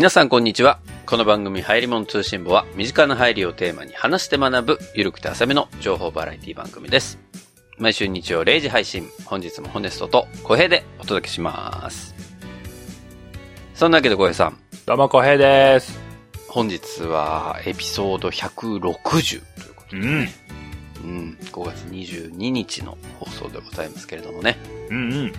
[0.00, 0.80] 皆さんこんにちは。
[1.04, 7.18] この番組、入り物通信簿は、身近な入りをテーマに話して学ぶ、ゆるくて浅めの情報バラエティ番組です。
[7.76, 12.14] 毎週日曜0時配信、本日もホネストと小平でお届けします。
[13.74, 16.00] そんなわけで小平さん、どうも、小平です。
[16.48, 20.28] 本日はエピソード160ということで、うん。
[21.04, 24.56] うん、5月22日の放送でございますけれどもね。
[24.88, 25.32] うんうん。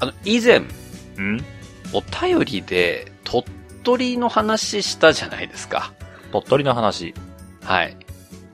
[0.00, 0.62] あの、以前、
[1.18, 1.44] うん
[1.92, 3.44] お便りで鳥
[3.84, 5.92] 取の話したじゃないですか。
[6.32, 7.14] 鳥取の話。
[7.62, 7.96] はい。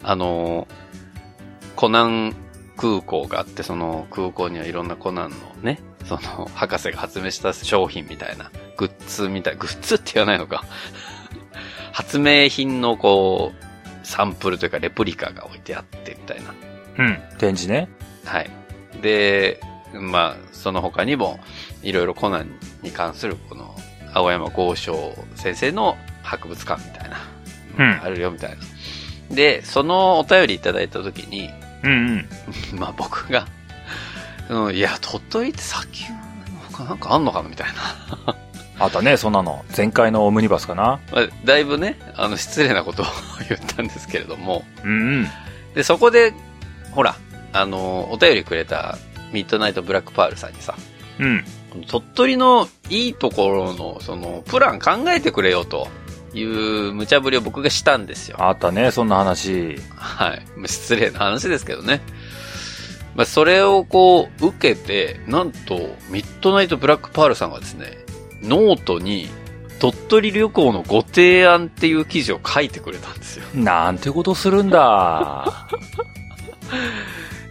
[0.03, 2.35] あのー、コナン
[2.77, 10.65] 空港があって、その空港にはいろんなコナンのね、その博士が発明した商品みたいな、グッズみたい、グッズって言わないのか。
[11.93, 16.55] 発明品のこう、サンプルというかレプリカが置いてあってみたいな。
[16.99, 17.23] うん。
[17.39, 17.89] 展示ね。
[18.25, 18.51] はい。
[19.01, 19.61] で、
[19.93, 21.39] まあ、その他にも、
[21.83, 23.74] いろいろコナンに関する、この、
[24.15, 24.93] 青山豪昌
[25.35, 27.19] 先生の博物館みたいな、
[27.79, 28.57] うんあるよみたいな。
[29.35, 31.51] で、そのお便りいただいたときに、
[31.83, 32.27] うん
[32.73, 32.79] うん。
[32.79, 33.47] まあ僕が、
[34.49, 36.19] うん、いや、鳥取って砂丘の
[36.71, 38.37] 他なんかあんのかなみたいな。
[38.79, 39.65] あったね、そんなの。
[39.77, 41.01] 前回のオムニバスかな。
[41.13, 43.07] まあ、だいぶね、あの、失礼なことを
[43.49, 45.29] 言ったんですけれども、うんうん。
[45.75, 46.33] で、そこで、
[46.91, 47.17] ほら、
[47.53, 48.99] あの、お便りくれた
[49.33, 50.75] ミッドナイトブラックパールさんにさ、
[51.21, 51.45] うん。
[51.89, 55.89] 鳥取のいいところの、その、プラン考えてくれよと
[56.33, 58.37] いう無茶ぶりを僕がしたんですよ。
[58.41, 59.77] あったね、そんな話。
[59.97, 60.43] はい。
[60.57, 62.01] まあ失礼な話ですけどね。
[63.15, 67.97] まあ、それをこう、受けて、なんと、ミッドナイトブラックパールさんがですね、
[68.43, 69.29] ノートに、
[69.79, 73.45] 鳥取旅行のご提案っていう記事を書いてくれたんですよ。
[73.55, 75.69] なんてことするんだ。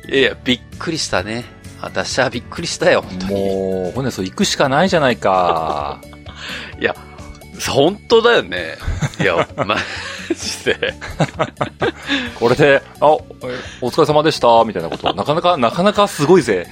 [0.09, 1.45] いやいや、びっくりしたね。
[1.83, 3.33] 私はびっくりしたよ、本当に。
[3.33, 5.99] もう、ホネソ行くしかないじゃないか。
[6.79, 6.95] いや、
[7.69, 8.77] 本当だよね。
[9.19, 9.75] いや、 マ
[10.33, 10.93] ジで。
[12.39, 13.25] これで、あ、お
[13.81, 15.13] お疲れ様でした、みたいなこと。
[15.13, 16.67] なかなか、なかなかすごいぜ。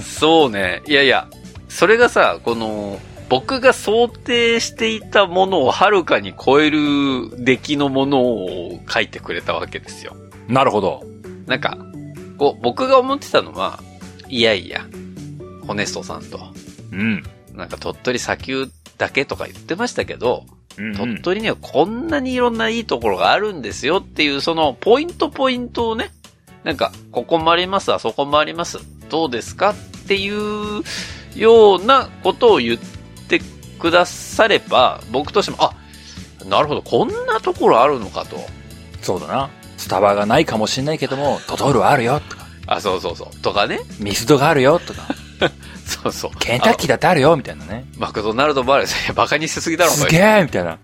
[0.00, 0.82] そうね。
[0.86, 1.28] いやいや、
[1.68, 6.78] それがさ、この、僕が想定していたものをはるかに超える
[7.38, 10.16] 出来のものを書いてくれたわけですよ。
[10.48, 11.02] なるほど。
[11.46, 11.78] なんか、
[12.36, 13.80] こう、僕が思ってたのは、
[14.28, 14.86] いやいや、
[15.66, 16.40] ホネストさんと、
[16.92, 17.22] うん。
[17.54, 20.44] なんか鳥取砂丘だけとか言ってましたけど、
[20.78, 26.10] うんうん鳥取にはこんなにいろんないいところがあるんですよっていう、そのポイントポイントをね、
[26.64, 28.78] なんか、ここもあります、あそこもあります、
[29.08, 29.74] どうですかっ
[30.06, 30.82] ていう
[31.34, 32.78] ようなことを言っ
[33.28, 33.40] て
[33.78, 35.74] くだされば、僕としても、あ、
[36.44, 38.38] なるほど、こんなところあるのかと。
[39.00, 39.50] そうだな。
[39.76, 42.45] スタバがないかもしんないけども、トトールはあるよ、とか。
[42.66, 43.36] あ、そうそうそう。
[43.40, 43.80] とかね。
[43.98, 45.02] ミスドがあるよ、とか。
[45.84, 46.30] そうそう。
[46.38, 47.84] ケンタッキーだってあるよ、みたいなね。
[47.96, 50.78] あマクドナルドもあるいや、バカにしすぎだろ、すげえみたいな。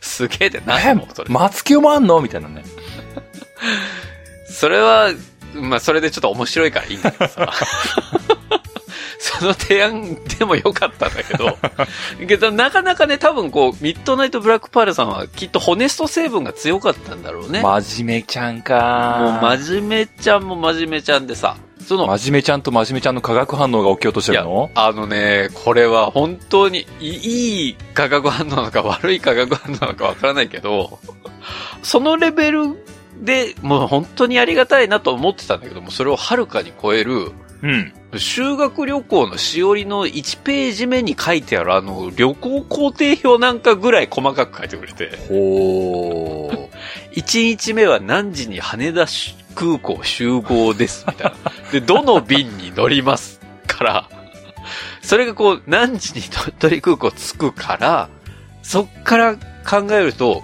[0.00, 1.30] すげえって何えもそれ。
[1.30, 2.62] 松清もあんのみたいなね。
[4.48, 5.10] それは、
[5.54, 7.52] まあ、それでちょっと面白いからいいんだけどさ。
[9.18, 11.58] その提案でもよかったんだけど、
[12.26, 17.62] けどなかなかね、多分こう、ミッドナイトブラックパールさんはきっとホネスト成分が強かったんだろうね。
[17.62, 21.56] 真面目ちゃんかもう真面目ちゃんも真面目ちゃんでさ、
[21.86, 30.98] その、真面目ちゃんと真面目ちゃんの化学反応が起きようとしていやるの、あのね、これは本当にいいい化学反応なのか悪い化学反応なのかわからないけど、
[31.82, 32.74] そのレベル
[33.22, 37.30] でもう本当にありがたいなと思ってたんだけども、それをはるかに超える、
[37.62, 37.92] うん。
[38.18, 46.66] 修学旅行のしおりの1ページ目に書いてあるあの旅行工程表なんかぐらい細かく書いてくれて、ほー。
[47.16, 49.06] 1日目は何時に羽田
[49.54, 51.52] 空港集合です、みたいな。
[51.72, 54.10] で、どの便に乗りますから、
[55.02, 58.08] それがこう、何時に鳥取空港着くから、
[58.62, 60.42] そっから考えると、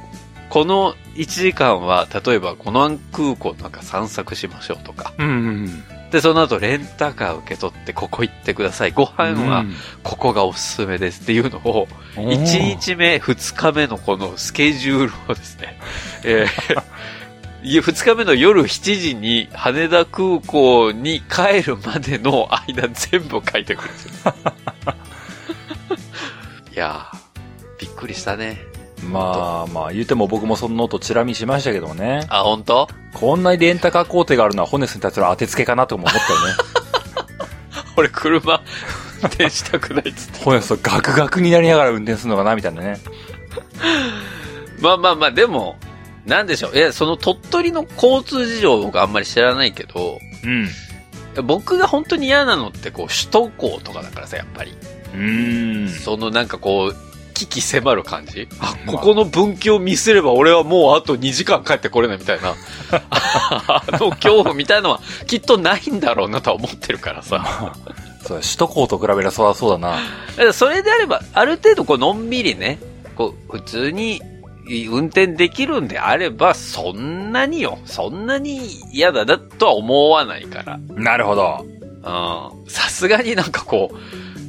[0.48, 5.12] この1時間は、例えばこの空港なんか散策しましょうとか。
[5.18, 8.92] うんうんで、その後レンタカー受け取ってここ行ってください。
[8.92, 9.64] ご飯は
[10.02, 15.78] ここがおすすめですっていうのを、うん1日目、2日目のこのスケジュールをですね、
[16.22, 16.82] えー
[17.64, 24.34] いや2日目の夜7時に羽田空港に帰るまでの間全部書いてくるんですよ。
[26.74, 28.58] いやー、びっくりしたね。
[29.04, 32.24] まあまあ、言うても僕もそのノートチラ見しましたけどもね。
[32.28, 32.88] あ、本当？
[33.14, 36.54] こんなにレンタカー工程があるのはホネスに対する当てつけかなとも思ったよね。
[37.96, 38.62] 俺車
[39.22, 40.44] 運転したくないっつって。
[40.44, 43.00] ホネスとガクガクになりながら運転するのかなみたいなね。
[44.80, 45.76] まあまあまあ、でも、
[46.26, 46.76] なんでしょう。
[46.76, 50.68] いや、その鳥取の交通事情を僕あんまり知らないけど、うん。
[51.44, 54.72] 僕が本当に嫌なのってこう首都高とかだからさ、やっぱり。
[55.14, 55.88] うーん。
[55.88, 57.11] そのなんかこう、
[57.42, 58.48] 危機迫る感じ？
[58.60, 62.54] あ、ここの分岐を見せれば俺はもうあと2時間帰ってこれないみたいな。
[63.10, 67.74] あの恐怖みたいのはきっとないんだろうなとは思ってるからさ。
[68.22, 69.98] そう首都高と比べりゃそりゃそうだな。
[70.36, 72.78] だそれであれば、ある程度こうのんびりね、
[73.16, 74.22] こう普通に
[74.88, 78.60] 運転できるんであれば、そんなによ、そんなに
[78.92, 80.78] 嫌だなとは思わないから。
[80.94, 81.66] なるほど。
[82.64, 82.70] うん。
[82.70, 83.96] さすがになんかこう、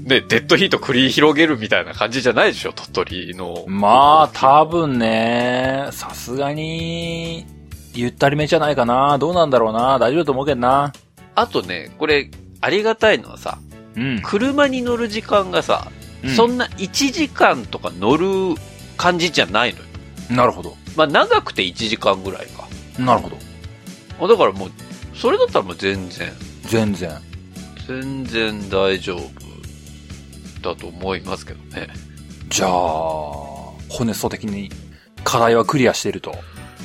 [0.04, 2.90] ね、デッドヒート繰り広げるみたいな感じじゃないでしょ、鳥
[3.32, 3.64] 取の。
[3.68, 7.46] まあ、多分ね、さすがに、
[7.94, 9.18] ゆったりめじゃないかな。
[9.18, 10.00] どうなんだろうな。
[10.00, 10.92] 大丈夫だと思うけどな。
[11.36, 12.30] あとね、これ、
[12.60, 13.60] ありがたいのはさ、
[13.96, 14.22] うん。
[14.22, 15.88] 車に乗る時間がさ、
[16.24, 18.56] うんそんな1時間とか乗る
[18.96, 19.86] 感じじゃないのよ。
[20.30, 20.78] なるほど。
[20.96, 22.66] まあ長くて1時間ぐらいか。
[22.98, 23.38] なるほど。
[24.22, 24.72] あだからもう、
[25.14, 26.32] それだったらもう全然、
[26.64, 27.12] 全然。
[27.86, 29.43] 全然大丈夫
[30.64, 31.90] だと思いますけどね。
[32.50, 33.76] じゃあ、ホ
[34.06, 34.72] ネスト的に
[35.24, 36.36] 課題はクリアしていると。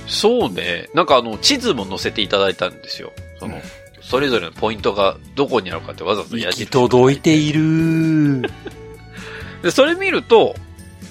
[0.06, 0.88] そうね。
[0.94, 3.12] なんかあの、地図も載せていただいたんですよ。
[3.38, 3.60] その、
[4.00, 8.42] それぞれのポイントがどこにあるかってわざわざ行き届いている。
[9.62, 10.54] で、それ見ると、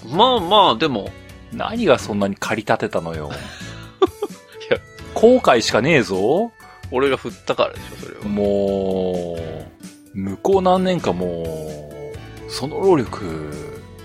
[0.09, 1.11] まあまあ、でも、
[1.53, 3.31] 何がそんなに駆り立てたのよ。
[4.69, 4.79] いや
[5.13, 6.51] 後悔しかねえぞ。
[6.91, 8.25] 俺が振ったからでしょ、それは。
[8.25, 9.37] も
[10.15, 11.43] う、向こう何年かも
[11.83, 11.86] う、
[12.47, 13.51] その労力、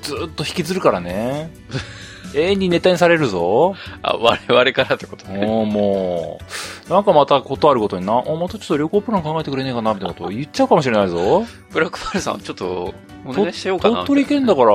[0.03, 1.51] ずっと引きずるからね。
[2.35, 3.77] 永遠にネタにされるぞ。
[4.01, 5.45] あ、我々からってことね。
[5.45, 6.41] もう、も
[6.89, 11.45] う、なんかまたことあるごとにな、あ、またちょっと旅行プラン考えてくれねえかな、みたいなことを言っちゃうかもしれないぞ。
[11.71, 12.95] ブラックパールさん、ちょっと、
[13.27, 13.97] お願いしようかな。
[14.05, 14.73] 鳥取県だから、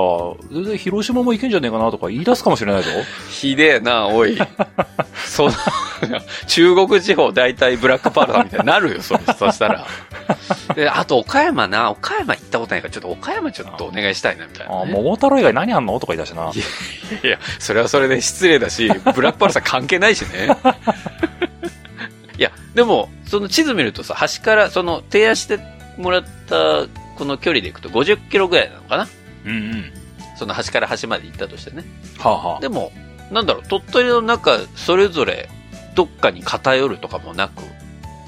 [0.52, 2.90] 全然広島も行けんじゃねえかなとか言い出すかもしれないぞ。
[3.32, 4.38] ひでえな、おい。
[5.26, 5.52] その、
[6.48, 9.86] 中国地方大体ブラックパールさんみたいになるよ、それ、 そしたら。
[10.76, 14.92] で、あと岡山な、岡山行ったことないから、ちょっと岡山ちょっとお願いしたいな、みたいな、あ、ね。
[14.94, 16.00] 桃太郎以外何あんの？
[16.00, 16.52] とか言い出してな。
[17.24, 20.50] いや、それはそれで失礼だし、 ブラックパールさん関係ないしね。
[22.38, 25.60] いや、でも、その地図見るとさ、端から、その、提案して
[25.98, 26.86] もらった、
[27.18, 29.08] この距離で行くと50キロぐらいなのかな？
[29.46, 29.94] うんうん。
[30.38, 31.84] その端から端まで行ったとしてね。
[32.20, 32.92] はあ、はあ、でも、
[33.32, 35.50] なんだろう、鳥取の中、それぞれ、
[35.98, 37.64] どっかに偏るとかもなく、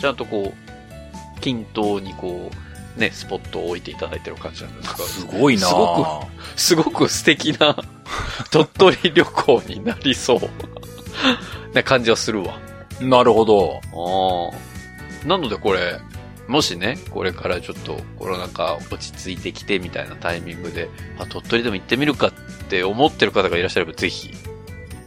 [0.02, 2.50] ちゃんとこう、均等にこ
[2.98, 5.04] う、ね、スポットを置いていただいてる感じなんですか？
[5.04, 7.78] すごいなすごく、すごく素敵な
[8.52, 10.40] 鳥取旅行になりそう
[11.76, 12.58] な感じはするわ。
[13.00, 13.80] なるほど。
[13.94, 14.56] あ
[15.24, 15.28] あ。
[15.28, 16.00] なのでこれ、
[16.48, 20.90] もしね、これからちょっとコロナ禍落ち着いてきてみたいなタイミングで、
[21.20, 22.32] あ、鳥取でも行ってみるかっ
[22.68, 24.32] て思ってる方がいらっしゃれば、ぜひ、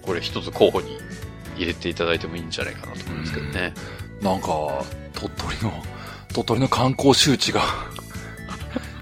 [0.02, 0.96] これ一つ候補に
[1.62, 3.74] 入れていただいてもいいんじゃないかなと思うんですけどね。
[4.20, 4.46] なんか、
[5.14, 5.72] 鳥取の、
[6.32, 7.60] 鳥取の観光周知が、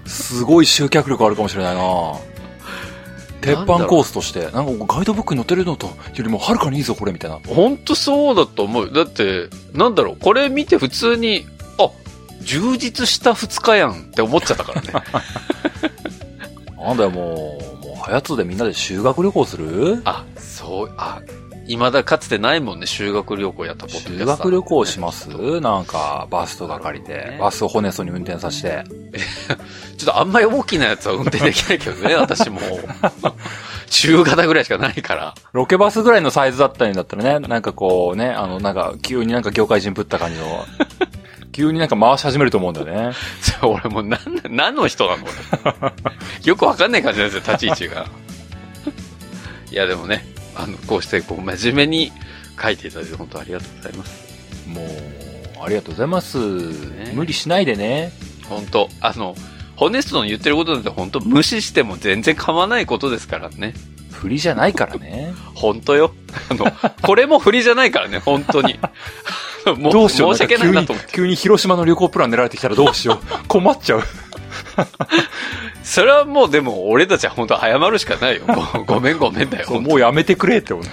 [0.05, 1.81] すごい集客力あるかもしれないな
[3.41, 7.39] 鉄板コースとして、なんかガイドブックに載ってるのとよりもはるかにいいぞ、これ、みたいな。
[7.47, 8.91] ほんとそうだと思う。
[8.93, 11.47] だって、なんだろう、これ見て普通に、
[11.79, 11.89] あ、
[12.41, 14.89] 充実した二日やんって思っちゃったからね。
[16.77, 20.01] なんだよ、もう、もう、はやつでみんなで修学旅行する？
[20.05, 21.19] あ、そう、あ、
[21.67, 25.29] 未だかつてないもんね、修学旅行やったポッドキャスター修学旅行します？
[25.61, 28.83] なんか、バスとか借りて、バスをホネストに運転させて。
[29.97, 32.59] ちょっとあんまり大きなやつは運転できないけどね、 私も。
[33.89, 35.35] 中型ぐらいしかないから。
[35.53, 40.65] ロケバスぐらいのサイズだったんだったらね、なんかこうね、あの、なんか、急になんか業界人ぶった感じの、
[41.51, 43.13] 急になんか回し始めると思うんだよね。
[43.43, 45.23] ちょ俺もう何、何の人なの？
[45.81, 45.93] 俺
[46.45, 48.05] よくわかんない感じなんですよ、立ち位置が。
[49.71, 52.11] いや、でもね、あの、こうして、こう、真面目に
[52.61, 54.67] 書いていただいて、本当ありがとうございます。
[54.67, 56.37] もう、ありがとうございます。
[57.13, 58.11] 無理しないでね。
[58.47, 59.35] 本当あの、
[59.75, 63.73] ホネストの言ってることなんて本当無視しても全然構わないことですからね。
[64.11, 65.33] 振りじゃないからね。
[65.55, 66.13] 本当よ。
[66.49, 66.65] あの、
[67.01, 68.79] これも振りじゃないからね、本当に。
[69.77, 70.35] もどうしよう。
[70.35, 71.11] 申し訳ないなと思って。
[71.11, 73.47] 急に、急に広島の旅行プラン狙われてきたらどうしよう。
[73.47, 74.03] 困っちゃう。
[75.83, 78.43] それはもうでも俺たちは本当謝るしかないよ。
[78.75, 79.69] ごごめんごめんだよ。
[79.81, 80.85] もうやめてくれって思う。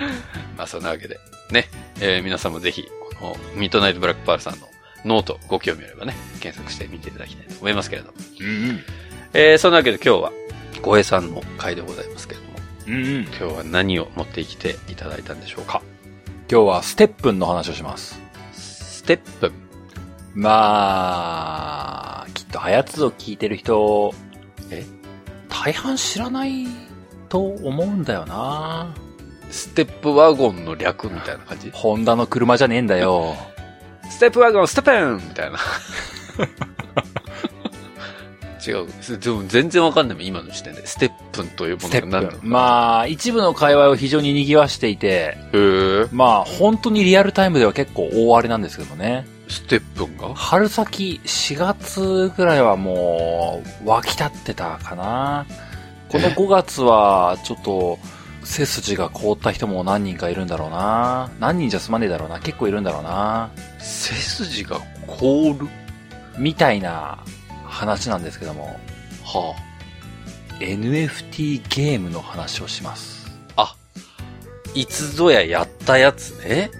[0.56, 1.18] まあそんなわけで。
[1.50, 1.68] ね。
[2.00, 2.88] えー皆さんもぜひ、
[3.18, 4.68] このミッドナイトブラックパールさんの
[5.04, 8.14] ノートご興味あればね、検索してみていただきたいと思いますけれども。
[8.40, 8.84] うんうん。
[9.34, 10.32] えーそんなわけで今日は、
[10.82, 12.50] 小江さんの回でございますけれども、
[12.86, 13.22] うんうん。
[13.24, 15.82] 今日は何を持ってきていただいたんでしょうか？
[16.50, 18.18] 今日はステップンの話をします。
[18.52, 19.52] ステップ。
[20.34, 24.14] まあ、きっとハヤツを聞いてる人、
[24.70, 24.84] え
[25.48, 26.66] 大半知らない
[27.28, 28.94] と思うんだよな。
[29.50, 31.70] ステップワゴンの略みたいな感じ？
[31.72, 33.34] ホンダの車じゃねえんだよ。
[34.08, 34.84] ステップワゴン、ステッ
[35.18, 35.58] プンみたいな。
[38.66, 38.86] 違う。
[39.18, 40.86] でも全然わかんないもん、今の時点で。
[40.86, 42.38] ステップンというものが何なの。
[42.42, 45.36] まあ、一部の界隈を非常に賑わしていて。
[46.12, 49.26] まあ、本当にリアルタイムでは結構大荒れなんですけどね。
[49.50, 50.34] ステップンが？
[50.34, 55.44] 春先、4月ぐらいはもう、湧き立ってたかな。
[56.08, 57.98] このえ？5月は、ちょっと、
[58.42, 61.30] 背筋が凍った人も何人かいるんだろうな。
[61.40, 62.40] 何人じゃ済まねえだろうな。
[62.40, 63.50] 結構いるんだろうな。
[63.78, 65.68] 背筋が凍る？
[66.38, 67.18] みたいな
[67.66, 68.80] 話なんですけども、
[69.24, 69.54] は
[70.60, 73.30] NFT ゲームの話をします。
[73.56, 73.74] あ。
[74.74, 76.70] いつぞややったやつね。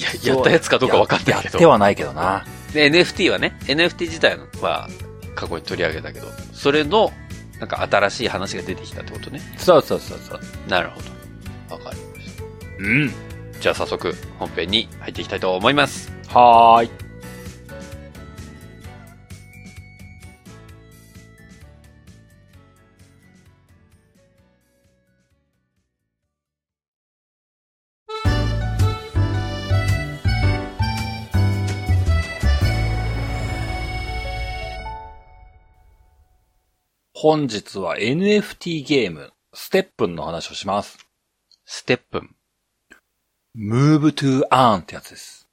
[0.00, 1.48] いや、やったやつかどうかわかんないけやど。
[1.48, 2.44] ってはないけどな。
[2.72, 4.88] で、NFT はね、NFT 自体は
[5.34, 7.12] 過去に取り上げたけど、それの、
[7.58, 9.40] なんか新しい話が出てきたってことね。
[9.58, 10.40] そうそうそうそう。
[10.68, 11.00] なるほ
[11.68, 11.74] ど。
[11.74, 12.42] わかりました。
[12.78, 13.12] うん。
[13.60, 16.10] じゃあ早速、本編に入っていきたいと思います。
[16.28, 17.09] はーい。
[37.22, 41.06] 本日は NFT ゲーム、ステップンの話をします。
[41.66, 42.34] ステップン。
[43.54, 45.46] Move to Earn ってやつです。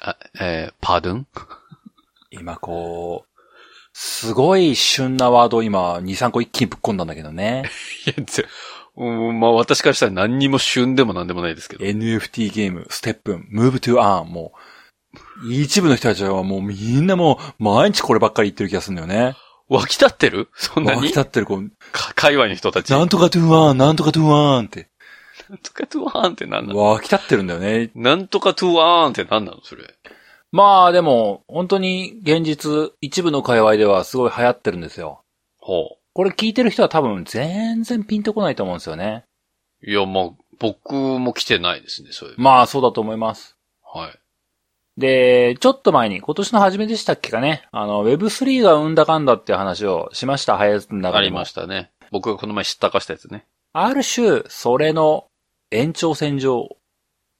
[0.00, 1.26] あ、えー、パードゥン
[2.32, 3.40] 今こう、
[3.92, 7.70] すごい旬なワードを今2、3個一気にぶっ込んだんだけどね。
[8.04, 8.44] いや、ぜ
[8.96, 11.84] うん、まあ私からしたら何にも旬でも何でもないですけど。
[11.84, 14.52] NFT ゲーム、ステップン、Move to Earn も
[15.44, 19.36] う、一部の人たちはもうみんなもう毎日こればっかり言ってる気がするんだよね。
[19.68, 20.48] 湧き立ってる？
[20.54, 22.90] そんな湧きに立ってるこう、か界隈の人たち。
[22.90, 24.88] なんとか to earn, なんとか to earn って、
[25.48, 26.80] なんとかトゥワーンって何なの？
[26.80, 27.90] 湧き立ってるんだよね。
[27.94, 29.60] なんとかトゥワーンって何なの？
[29.62, 29.94] それ。
[30.50, 35.22] まあでも、本当に現実、一部の界隈ではすごい流行ってるんですよ。
[35.58, 39.24] ほこれ聞いてる人は多分全然ピンとこないと思うんですよね。
[39.82, 39.90] う。
[39.90, 42.32] いや、まあ、僕も来てないですね、それ。
[42.38, 43.56] まあそうだと思います。
[43.84, 44.18] はい。
[44.96, 51.90] で、ちょっと前に、今年の初めでしたっけかね、あの、Web3 が生んだかんだっていう話をしました、早の中ありましたね。
[52.10, 53.46] 僕がこの前知ったかしたやつね。
[53.72, 55.26] ある種、それの
[55.70, 56.76] 延長線上、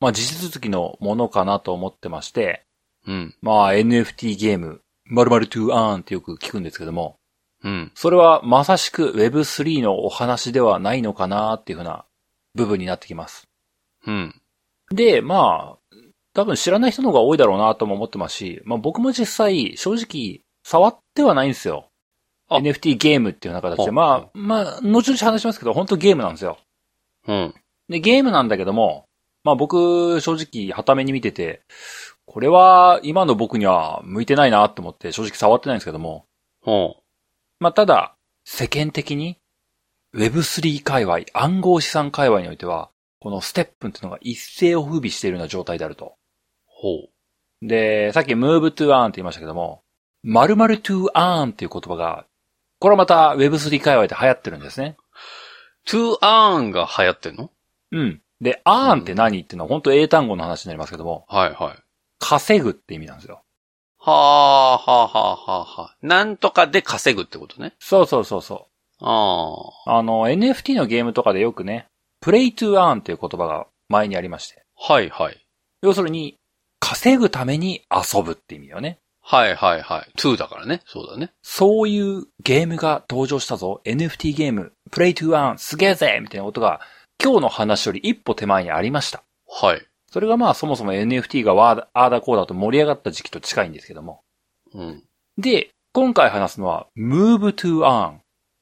[0.01, 2.65] まあ、地続きのものかなと思ってまして、
[3.07, 3.35] うん。
[3.41, 7.17] まあ、NFT ゲーム、〇〇 to earn ってよく聞くんですけども、
[7.63, 7.93] うん。
[7.95, 12.05] それはまさしく Web3 のお話ではないのかなっていうふうな
[12.55, 13.49] 部分になってきます。
[14.07, 14.41] うん。
[14.91, 15.76] で、まあ、
[16.37, 21.89] 多分知らない人の方が多いだろうなとも思ってますし、まあ僕も実際、正直、触ってはないんですよ。
[22.49, 23.91] あ NFT ゲームっていうような形で。
[23.91, 26.59] まあ、まあ、後々話しますけど、本当ゲームなんですよ。
[27.27, 27.55] うん。
[27.89, 29.07] で、ゲームなんだけども、
[29.45, 31.63] まあ僕、正直、はために見てて、
[32.27, 36.27] これは今の僕には向いてないなと思って正直触ってないんですけども、
[36.61, 36.97] ほ
[37.61, 38.15] まあただ、
[38.45, 39.39] 世間的に
[40.15, 42.91] Web3 界隈、暗号資産界隈においては、
[43.21, 46.17] このステップっていうのが一世を風靡しているような状態であると。
[46.79, 46.81] う。
[46.81, 46.95] ほ
[47.63, 47.67] う。
[47.67, 49.83] で、さっき move to earn って言いましたけども、
[50.25, 52.27] 〇〇 to earn っていう言葉が、
[52.79, 54.97] これはまた Web3 界隈で流行ってるんですね。
[55.87, 57.51] to earn が流行ってんの？
[57.93, 58.21] うん。
[58.41, 59.41] で、earn って何？
[59.41, 61.79] っていうのは本当英単語の話になりますけども、はいはい。
[62.19, 63.43] 稼ぐって意味なんですよ。
[63.99, 65.97] はあ、はあ、はあ、はあ、はあ。
[66.03, 67.75] なんとかで稼ぐってことね。
[67.79, 68.69] そうそうそうそ
[69.01, 69.55] あ
[69.87, 69.93] あ。
[69.93, 69.99] う。
[69.99, 71.87] あの、NFT のゲームとかでよくね、
[72.23, 74.65] play to earn っていう言葉が前にありまして。
[74.77, 75.47] はいはい。
[75.83, 76.37] 要するに、
[76.89, 79.01] 稼ぐために遊ぶって意味よね。
[79.21, 80.13] はいはいはい。
[80.17, 80.83] to だからね。
[80.87, 81.33] そうだね。
[81.43, 83.81] そういうゲームが登場したぞ。
[83.85, 86.81] NFT ゲーム、play to earn、すげえぜみたいなことが、
[87.21, 89.25] 今日の話より一歩手前にありました。
[89.49, 89.85] はい。
[90.13, 94.21] それがまあそもそも NFT がワーダ、アーダコーダと盛り上がった時期と近いんですけども。
[94.73, 95.03] うん。
[95.39, 98.19] で、今回話すのは move to earn。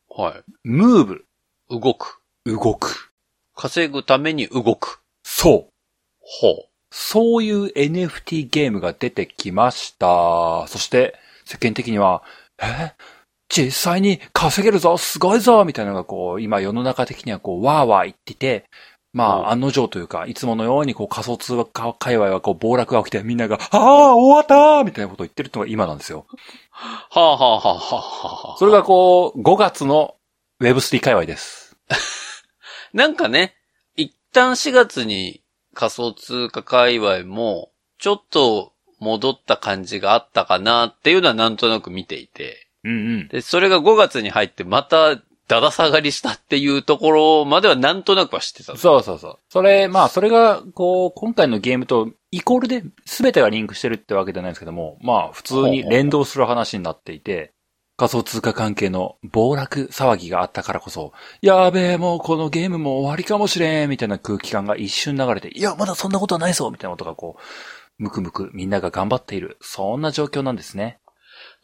[0.08, 1.24] は move、い。
[1.68, 2.22] 動く。
[2.46, 3.12] 動く。
[3.54, 5.02] 稼ぐために動く。
[5.24, 5.72] そう。
[6.20, 10.64] ほそういう NFT ゲームが出てきました。
[10.68, 12.22] そして、世間的には、
[12.62, 12.92] え？
[13.48, 14.96] 実際に稼げるぞ？
[14.96, 18.70] すごいぞみたいなのがこう、今世の中的にはこう、わーわー言ってて、
[19.12, 26.26] まうんあ、案の定というか、いつものようにこう仮想通貨界隈はこう暴落が起きてみんなが、ああ、終わったーみたいなことを言ってるのが今なんですよ。
[26.32, 26.36] う。
[27.10, 30.14] はあ、はあはあはあはあ、それがこう、5月の
[30.60, 31.76] Web3 界隈です。
[32.94, 33.56] なんかね、
[33.96, 35.43] 一旦4月に
[35.74, 43.28] 仮想通貨界隈も、ちょっと戻った感じがあったかなっていうのはなんとなく見ていて、うんうん。
[43.28, 45.16] で、それが5月に入ってまた
[45.46, 48.78] だだ下がりしたっていうところまではなんとなくは知ってたの。
[48.78, 49.38] そうそうそう。
[49.50, 57.52] それ、まあ、それが、こう、今回のゲームとイコールで全てがリンクしてるってわけじゃないんですけども、まあ、普通に連動する話になっていて、
[57.96, 70.98] 仮想通貨関係の暴落騒ぎがあったからこそ、やべえ、もうこのゲームも終わりかもしれん、みたいな空気感が一瞬流れて、いや、まだそんなことはないぞ、みたいなことがこう、むくむくみんなが頑張っている、そんな状況なんですね。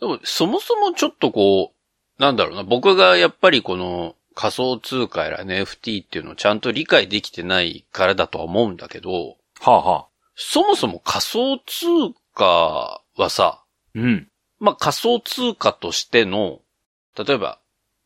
[0.01, 10.07] でも、そもそもちょっとこう、なんだろうな、僕がやっぱりこの仮想通貨やら NFT っていうのをちゃんと理解できてないからだとは思うんだけど、はあはあ。
[10.37, 11.85] そもそも仮想通
[12.35, 14.30] 貨はさ、うん。
[14.61, 16.61] まあ、仮想通貨としての、
[17.17, 17.59] 例えば、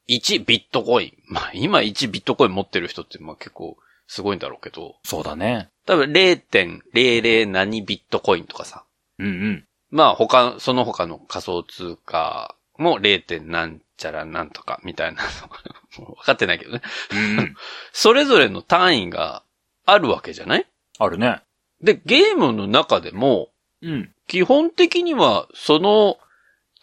[0.08, 1.12] 1ビットコイン。
[1.28, 5.68] まあ、今1ビットコイン持ってる人って、まあ結構すごいんだろうけど、そうだね。
[5.87, 8.84] 多分0.00何ビットコインとかさ。
[9.18, 9.64] うんうん。
[9.90, 13.42] まあ他、その他の仮想通貨も 0.
[13.46, 15.28] なんちゃらなんとかみたいなの。
[16.04, 16.82] もう分かってないけどね。
[17.12, 17.54] うんうん。
[17.92, 19.42] それぞれの単位が
[19.87, 20.66] あるわけじゃない？
[20.99, 21.40] あるね。
[21.80, 23.49] で、ゲームの中でも、
[23.82, 24.14] うん。
[24.26, 26.18] 基本的にはその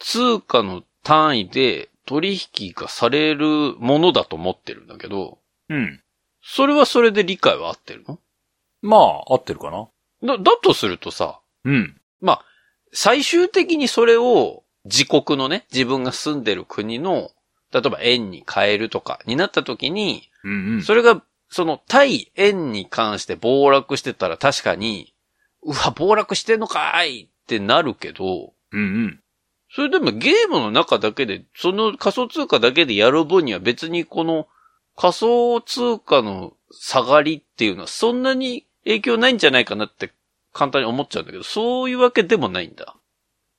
[0.01, 5.37] 通貨の単位で取引がされるものだと思ってるんだけど、
[5.69, 6.01] うん。
[6.43, 8.19] それはそれで理解は合ってるの？
[8.81, 9.87] まあ、合ってるかな。
[10.23, 12.01] だ、だとするとさ、うん。
[12.19, 12.45] まあ、
[12.91, 17.29] 最終的にそれを自国のね、自分が住んでる国の、
[17.71, 20.81] 例えば円に変えるとかになった時に、うんうん。
[20.81, 25.13] それが、その対円に関して暴落してたら確かに、
[25.63, 29.20] うわ、暴落してんのかいってなるけど、うんうん。
[29.73, 34.47] それでもゲームの中だけで、その仮想通貨だけでやる分には別にこの
[34.97, 40.11] 仮想通貨の下がりっていうのはそんなに影響ないんじゃないかなって
[40.53, 42.95] 簡単に思っちゃうんだけど、そういうわけでもないんだ。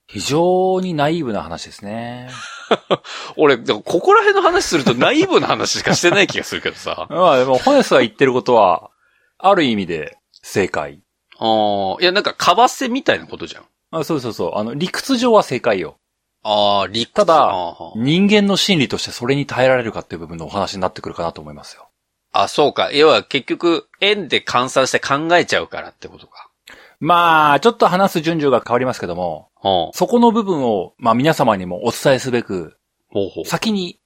[0.07, 2.29] 非常にナイーブな話ですね。
[3.37, 7.07] 俺、でもここら辺の話するとナイーブな話しかしてない気がするけどさ。
[7.09, 8.91] あまあでも、ホネスが言ってることは、
[9.39, 11.01] ある意味で正解。
[11.39, 13.65] あ、いやなんか為替みたいなことじゃん。
[13.91, 14.53] あそうそうそう。
[14.57, 15.99] あの、理屈上は正解よ。
[16.43, 17.53] ああ、理屈ただ
[17.97, 21.89] 人間の心理としてそれに耐えられるかっていう部分のお話になってくるかなと思いますよ。
[22.33, 22.91] あ、そうか。
[22.93, 26.51] 要は結局、円で換算して考えちゃうからってことか。
[26.99, 29.51] まあ、ちょっと話す順序が変わりますけども、
[29.95, 32.79] そこの部分を、まあ皆様にもお伝えすべく、
[33.09, 33.45] ほうほう。
[33.45, 33.99] 先に、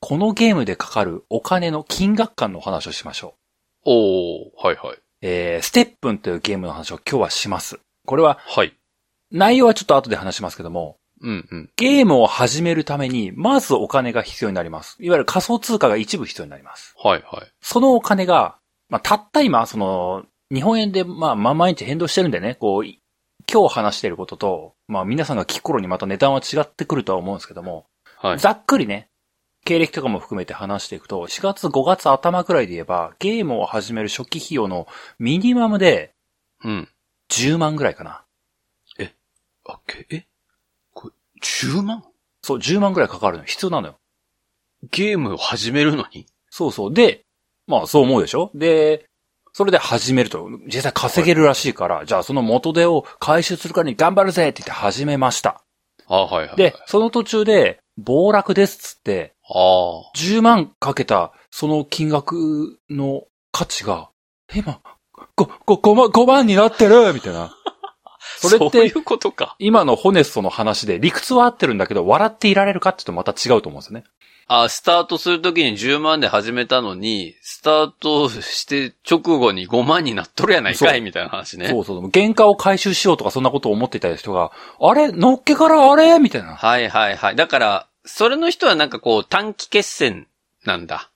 [0.00, 3.34] このゲームでかかるお金の金額感のお話をしましょ
[3.86, 3.90] う。
[3.90, 4.98] おー、はいはい。
[5.22, 7.78] えー、ステップンというゲームの話を今日はします。
[8.06, 8.74] これは、はい。
[9.30, 11.70] 内容はちょっと後で話しますけども、うんうん。
[11.76, 14.96] ゲームを始めるために、まずお金が必要になります。
[15.00, 16.94] いわゆる仮想通貨が一部必要になります。
[17.02, 17.52] はいはい。
[17.60, 18.56] そのお金が、
[18.88, 23.00] まあ、たった今、その、日本円で、まあ、まあ、毎日変動してるんでね、こう、い
[23.52, 28.38] 今日話していることと、まあ、皆さんが聞く頃にまた値段は違ってくるとは思うんですけども、はい。
[28.38, 29.08] ざっくりね、
[29.64, 34.86] 経歴とかも含めて話していくと、4月5月頭くらいで言えば、ゲームを始める初期費用の
[35.18, 36.14] ミニマムで
[36.64, 36.88] うん。
[37.30, 38.24] 10万ぐらいかな。
[39.68, 40.16] あ、け、え？
[40.16, 40.26] これ、
[41.40, 42.04] 10万
[42.42, 43.44] そう、10万ぐらいかかるの。
[43.44, 43.98] 必要なのよ。
[44.90, 46.26] ゲームを始めるのに？
[46.48, 46.94] そうそう。
[46.94, 47.24] で、
[47.66, 48.50] まあそう思うでしょ？
[48.54, 49.06] で、
[49.52, 55.62] それで始めると、実際稼げるらしいから、じゃあその元手を回収するからに頑張るぜって言って始めました。
[56.06, 56.56] あはいはい。
[56.56, 60.10] で、その途中で、暴落ですっつって、ああ。
[60.16, 64.08] 10万かけた、その金額の価値が、
[64.54, 64.80] え今、
[65.36, 67.54] 5、5、5万、5万になってるみたいな。
[68.48, 69.56] それってそういうことか。
[69.58, 74.04] 今のホネストの話で理屈は合ってるんだけど、笑っていられるかって言うとまた違うと思うんですよね。
[74.52, 81.68] あ、スタートするときに10万で始めたのに、スタートして直後に5万になっとるやないかいみたいな話ね。
[81.68, 82.10] そうそう。
[82.12, 84.50] 原価を回収しようとかそんなことを思っていた人が、
[84.80, 85.12] あれ？
[85.12, 86.18] のっけからあれ？
[86.18, 86.56] みたいな。
[86.56, 87.36] はいはいはい。
[87.36, 90.26] だから、それの人はなんかこう短期決戦
[90.64, 91.10] なんだ。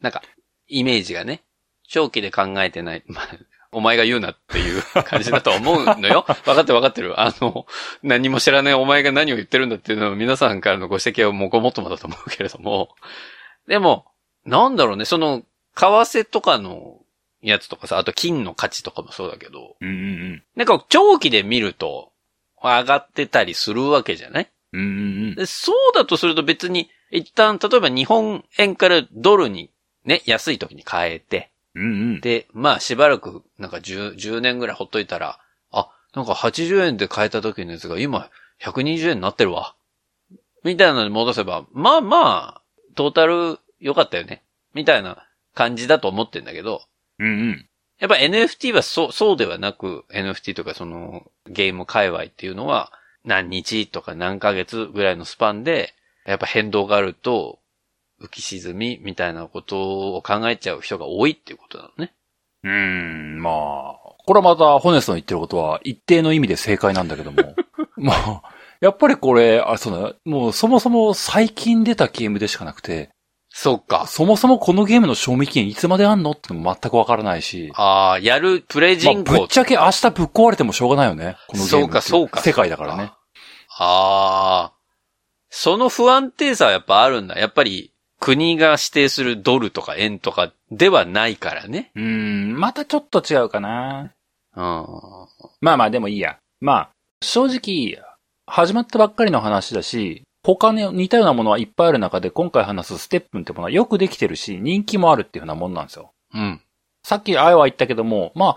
[0.00, 0.22] なんか、
[0.66, 1.42] イメージがね。
[1.86, 3.02] 長期で考えてない。
[3.08, 3.28] まあ、
[3.72, 6.24] お前が言うなっていう 感じだと思うのよ。
[6.44, 7.20] 分かってる分かってる。
[7.20, 7.66] あの、
[8.02, 12.94] 何も知らないお前が何を言ってるんだっていうのは皆さんからのご指摘はもうごもっともだと思うけれども。
[13.68, 14.06] でも、
[14.44, 15.42] なんだろうね、その、
[15.76, 16.98] 為替とかの
[17.42, 22.10] やつとかさ、あと金の価値とかもそうだけど、うんうんなんか長期で見ると、
[22.62, 24.48] 上がってたりするわけじゃない？
[24.72, 24.80] うん。
[24.80, 29.70] うんうんそうだとすると別に、一旦、例えば日本円からドルに
[30.04, 32.20] ね、安い時に変えて、うんうん。
[32.20, 38.30] で、まあしばらく、なんか10、10年ぐらいほっといたら、あ、なんか80円で買えた時のやつが今
[38.60, 39.74] 120円になってるわ。
[40.64, 42.62] みたいなのに戻せば、まあまあ、
[42.94, 44.42] トータル良かったよね。
[44.74, 46.82] みたいな感じだと思ってんだけど、
[47.18, 47.66] うんうん。
[47.98, 52.92] やっぱ NFT はそう、そうではなく、NFT とかそのゲーム界隈っていうのは
[53.24, 55.94] 何日とか何ヶ月ぐらいのスパンで、
[56.26, 57.58] やっぱ変動があると
[58.20, 62.12] 浮き沈みみたいなことを考えちゃう人が多いっていうことなのね。
[62.62, 63.52] うーん、まあ、
[64.26, 67.54] これはまた、ホネスの言ってることは一定の意味で正解なんだけども。
[67.96, 68.42] まあ、
[68.80, 73.10] やっぱりこれ、あ、そうだ、もうそもそも最近出たゲームでしかなくて、
[73.52, 74.06] そっか。
[74.06, 79.38] そもそもこのゲームの賞味期限いつまであんのってのも全くわからないし、ああ、やるプレイまあ、人口。
[79.40, 81.36] ぶっちゃけ明日ぶっ壊れてもしょうがないよね。
[81.48, 83.12] このゲームってそうかそうか世界だからね。
[83.76, 84.72] ああ。
[85.48, 87.38] その不安定さはやっぱあるんだ。
[87.40, 87.89] やっぱり
[88.20, 91.90] 国が指定するドルとか円とかではないからね。
[91.96, 94.12] うーん、またちょっと違うかな。
[94.54, 94.86] うん。
[95.60, 96.38] まあまあでもいいや。
[96.60, 96.90] まあ、
[97.22, 97.98] 正直、
[98.46, 106.12] 始まったばっかりの話だし、他に似たようなものはいっぱいある中で今回話すステップンってものはよくできてるし、人気もあるっていうふうなもんなんですよ。
[106.34, 106.60] うん。
[107.02, 108.56] さっきあやは言ったけども、ま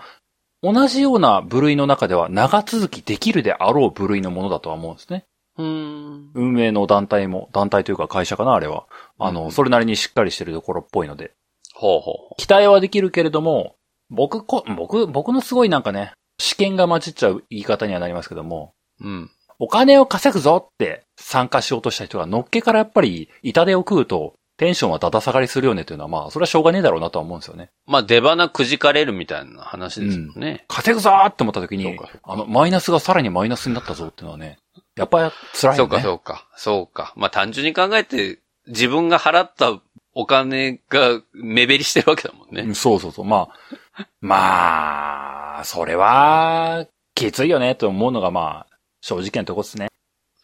[0.62, 5.24] 同じような部類の中では長続きできるであろう部類のものだとは思うんですね。
[5.56, 6.30] うん。
[6.34, 8.86] 運営の団体も、団体というか会社かな、あれは。
[9.18, 11.32] あの、うんそれなりにしっかりしてるところっぽいので。
[11.74, 13.76] ほうほうほ期待はできるけれども、
[14.10, 19.06] 僕こ、僕、僕のすごいなんかね、試験が混じっちゃう言い方にはなりますけども、う。
[19.06, 19.30] うん。
[19.58, 27.70] お金を稼ぐぞって参加しようとした人がのっけからやっぱり痛手を食うとテンションはだだ下がりするよねっていうのはまあそれはしょうがねえだろうなとは思うんですよね。
[27.86, 30.64] まあ出花くじかれるみたいな話ですもんね。
[30.68, 34.58] 稼ぐぞーって思った時にあの、マイナスがさらにマイナスになったぞっていうのはね、
[34.96, 36.00] やっぱり辛いそうか。
[36.00, 36.48] そうか。
[36.56, 37.12] そうか。
[37.16, 39.80] まあ単純に考えて自分が払った
[40.14, 42.62] お金が目減りしてるわけだもんね。
[42.62, 43.24] うんそうそうそう。
[43.24, 49.88] まあ、まあ、それは、きついよねと思うのがまあ、正直なとこっすね。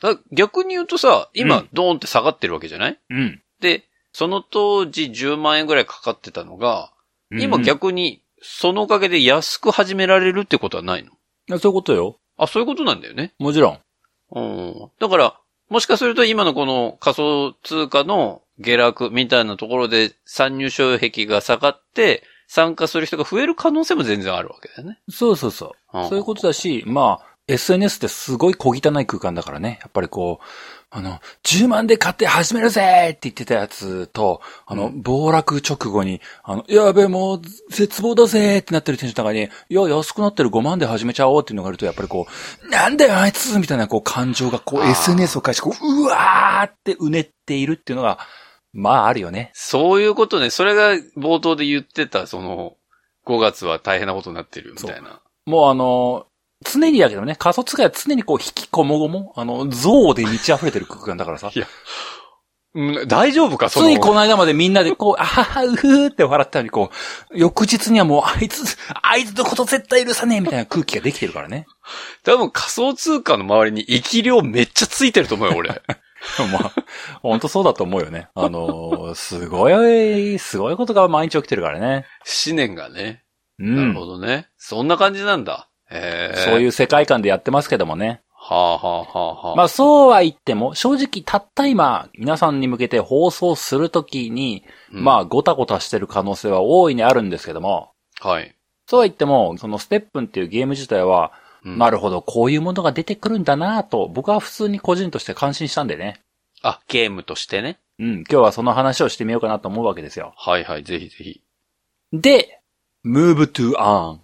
[0.00, 2.98] だ逆に言うとさ、う今んドーンって下がってるわけじゃない？
[3.10, 3.42] うん。
[3.60, 6.92] で、その当時10万円ぐらいかかってたのが、
[7.30, 11.58] 今うん逆にそのおかげで安く始められるってことはないの？
[11.58, 12.18] そういうことよ。
[12.36, 13.34] あ、そういうことなんだよね。
[13.38, 13.78] もちろん。
[14.32, 14.90] うん。
[14.98, 24.98] だから、もしかすると今のこの仮想通貨の下落みたいなところで参入障壁が下がって参加する人が増える可能性も全然あるわけだよね。
[25.08, 25.98] そうそうそう。
[25.98, 29.78] うんそういうことだし、まあ、SNS ってすごい小汚い空間だからね。
[29.80, 30.44] やっぱりこう、
[30.92, 42.26] あの、10万で買って始めるぜって言ってたやつと、あの、う暴落直後に、あの、やべえ、もう、絶望だぜってなってるテンションの中に、いや、安くなってる5万で始めちゃおうっていうのがあると、やっぱりこ
[42.66, 48.18] う、なんだよ、あいつみたいな、こう、感情が、こう、SNS を介して、こう、うわーってうねっているっていうのが、
[48.72, 49.52] まあ、あるよね。
[49.54, 50.50] そういうことね。
[50.50, 52.74] それが冒頭で言ってた、その、
[53.26, 55.20] 5月は大変なことになってるみたいな。
[55.46, 56.26] もうあの、
[56.64, 61.50] 常にだけどね、仮想通貨は常にこう、引きこもごも、あの、像で満ち溢れてる空間だからさ。
[62.72, 66.90] うん、大丈夫かそつのいこの間までみんなでこう、 あはは、うふーって笑ったのにこ
[67.30, 71.66] う、翌日にはもう、あいつ、あいつのこと絶対許さねえみたいな空気ができてるからね。
[72.22, 75.70] 多分仮想通貨の周りに生き量めっちゃついてると思うよ、俺。
[76.52, 76.72] まあ、
[77.22, 78.28] 本当そうだと思うよね。
[78.34, 82.06] あのーすごい、すごいことが毎日起きてるからね。
[82.46, 83.24] 思念がね。
[83.58, 83.94] うなるん。
[83.94, 84.48] ほどね。
[84.58, 85.69] そんな感じなんだ。
[85.90, 86.44] へえ。。
[86.44, 88.20] そういうう世界観でやってますけどもね。
[88.32, 89.56] はあはあはあはあ。
[89.56, 98.54] まあそうは言っても、正直たった今、皆さんに向けて放送するときに、うんまあごたごたしてる可能性は大いにあるんですけども、はい。
[98.86, 101.32] そうは言っても、そのステップンっていうゲーム自体は、
[101.64, 106.20] うんなるほど、こういうものが出てくるんだなぁと、僕は普通に個人として感心したんでね。
[106.62, 107.78] あ、ゲームとしてね。
[107.98, 110.32] うん、今日はその話をしてみようかなと思うわけですよ。
[110.36, 111.42] はいはい、ぜひぜひ。
[112.14, 112.60] で、
[113.04, 114.20] move to earn。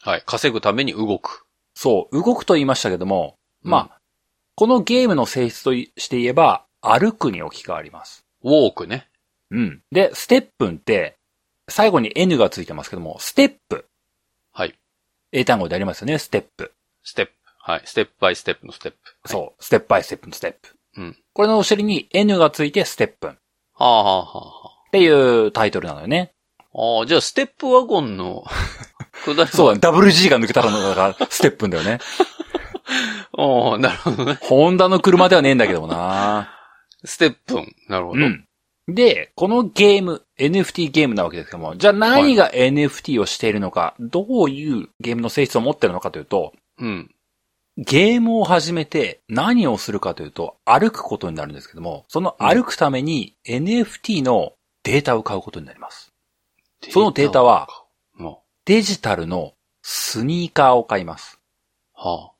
[0.00, 0.22] はい。
[0.26, 1.44] 稼ぐために動く。
[1.74, 4.00] そう、動くと言いましたけども、うんまあ、
[4.54, 8.24] このゲームの性質として言えば、歩くに置き換わります。
[8.42, 9.08] ウォークね。
[9.50, 9.82] うん。
[9.90, 11.16] で、ステップンって、
[11.68, 13.86] 最後に N がついてますけども、ステップ。
[14.52, 14.78] はい。
[15.32, 16.72] 英単語でありますよね、ステップ。
[17.02, 17.32] ステップ。
[17.58, 17.82] はい。
[17.84, 18.98] ステップバイステップのステップ。
[19.24, 19.28] う。
[19.28, 20.76] そう、ステップバイステップのステップ。
[20.96, 21.16] うん。
[21.32, 23.30] これのお尻に N がついてステップン。
[23.30, 23.34] っ
[23.74, 26.32] はあはあはていうタイトルなのよね。
[26.58, 27.00] あはあ。
[27.00, 28.44] ああ、じゃあステップワゴンの
[29.34, 31.98] 下りはそうだね、ダブル G が抜けたらのだから、ステップンだよね。
[33.36, 34.38] ああ、なるほどね。
[34.40, 36.50] ホンダの車ではねえんだけどもな
[37.04, 37.74] ステップン。
[37.88, 38.24] なるほど。
[38.24, 38.44] うん。
[38.88, 47.10] で、このゲーム、NFT ゲームなわけですけども、じゃあ何が NFT をしているのか、どういうゲームの性質を持っているのかというと、うん。
[47.76, 56.10] ゲームを始めて何をするかというと、歩くことになるんですけども、その歩くために NFT のデータを買うことになります。
[56.90, 57.87] そのデータは、も
[58.68, 61.40] デジタルのスニーカーを買います。
[61.96, 62.32] う、は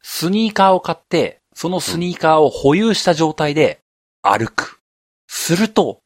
[0.00, 3.82] スニーカーを買って、そのスニーカーを保有した状態で
[4.22, 4.80] 歩く。
[5.26, 6.00] すると、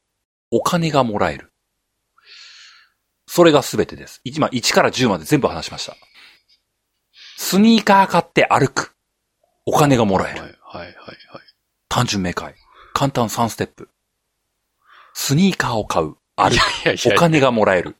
[0.51, 1.53] お金がもらえる。
[3.27, 4.19] それがすべてです。
[4.25, 5.95] 今、1から10まで全部話しました。
[7.37, 8.93] スニーカー買って歩く。
[9.65, 10.23] お金がもあ。
[10.23, 10.41] らえる。
[10.41, 11.15] はい、はい、はい、はい。
[11.87, 12.55] 単純明快。
[12.93, 13.87] 簡単3ステップ。
[15.13, 16.17] スニーカーを買う。
[16.35, 16.53] 歩く。
[16.55, 17.15] いやいやいや。
[17.15, 17.95] お金がもらえる。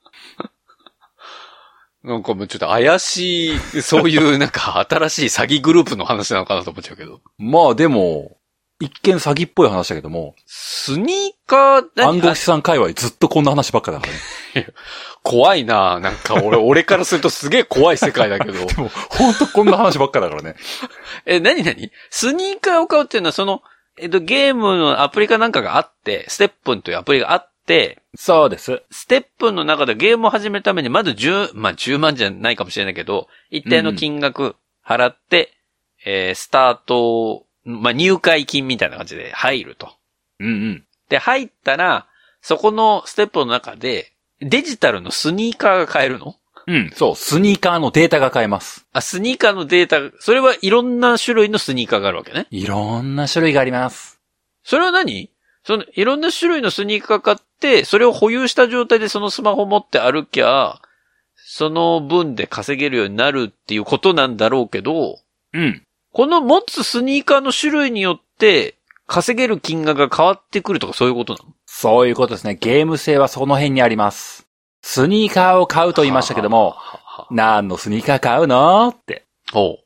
[2.06, 7.20] なんかもうちょっと怪しい、そういうなんか新しい詐欺グループの話なのかなと思っちゃうけど。
[7.36, 8.36] まあでも、
[8.78, 11.16] 一見詐欺っぽい話だけども、スニー
[11.48, 14.06] カー、何暗号資産界隈ずっとこんな話ばっかだか
[14.54, 14.68] らね。
[15.24, 18.66] 怖いななんか俺、 俺からするとすげえ怖い世界だけど。
[18.66, 20.54] でも、ほんとこんな話ばっかだからね。
[21.26, 21.90] え、何何？
[22.10, 23.62] スニーカーを買うっていうのはその、
[23.98, 27.55] えっと、ゲームのアプリかなんかがあって、ステップンというアプリがあって、
[28.16, 28.82] そうです。
[28.90, 35.52] ステップンの中でゲームを始めるために、まず10、まあ、10万じゃないかもしれないけど、一定の金額払って、
[36.04, 39.92] えースタート、まあ、入会金みたいな感じで入ると。
[40.38, 40.84] うんうん。
[41.08, 42.06] で、入ったら、
[42.40, 46.36] そこのステップの中で、デジタルのスニーカーが買えるの？
[46.68, 48.86] うん、そう、スニーカーのデータが買えます。
[48.92, 52.46] あ、スニーカーのデータ、それはいろんな種類のスニーカーがあるわけね。
[52.50, 54.20] いろんな種類があります。
[54.62, 55.30] それは何？
[55.64, 57.44] その、いろんな種類のスニーカー買って、
[57.84, 60.80] それを保有した状態でそのスマホ持って歩きゃ、
[61.34, 65.18] その分で稼げるようになるっていうことなんだろうけど、
[65.52, 65.82] うん。
[66.12, 68.74] この持つスニーカーの種類によって、
[69.06, 71.54] 稼げる金額が変わってくるとかそういうことなの？
[71.66, 72.56] そういうことですね。
[72.56, 74.46] ゲーム性はその辺にあります。
[74.82, 76.76] スニーカーを買うと言いましたけども、
[77.30, 78.88] 何のスニーカー買うの？
[78.88, 79.24] って。
[79.52, 79.78] ほ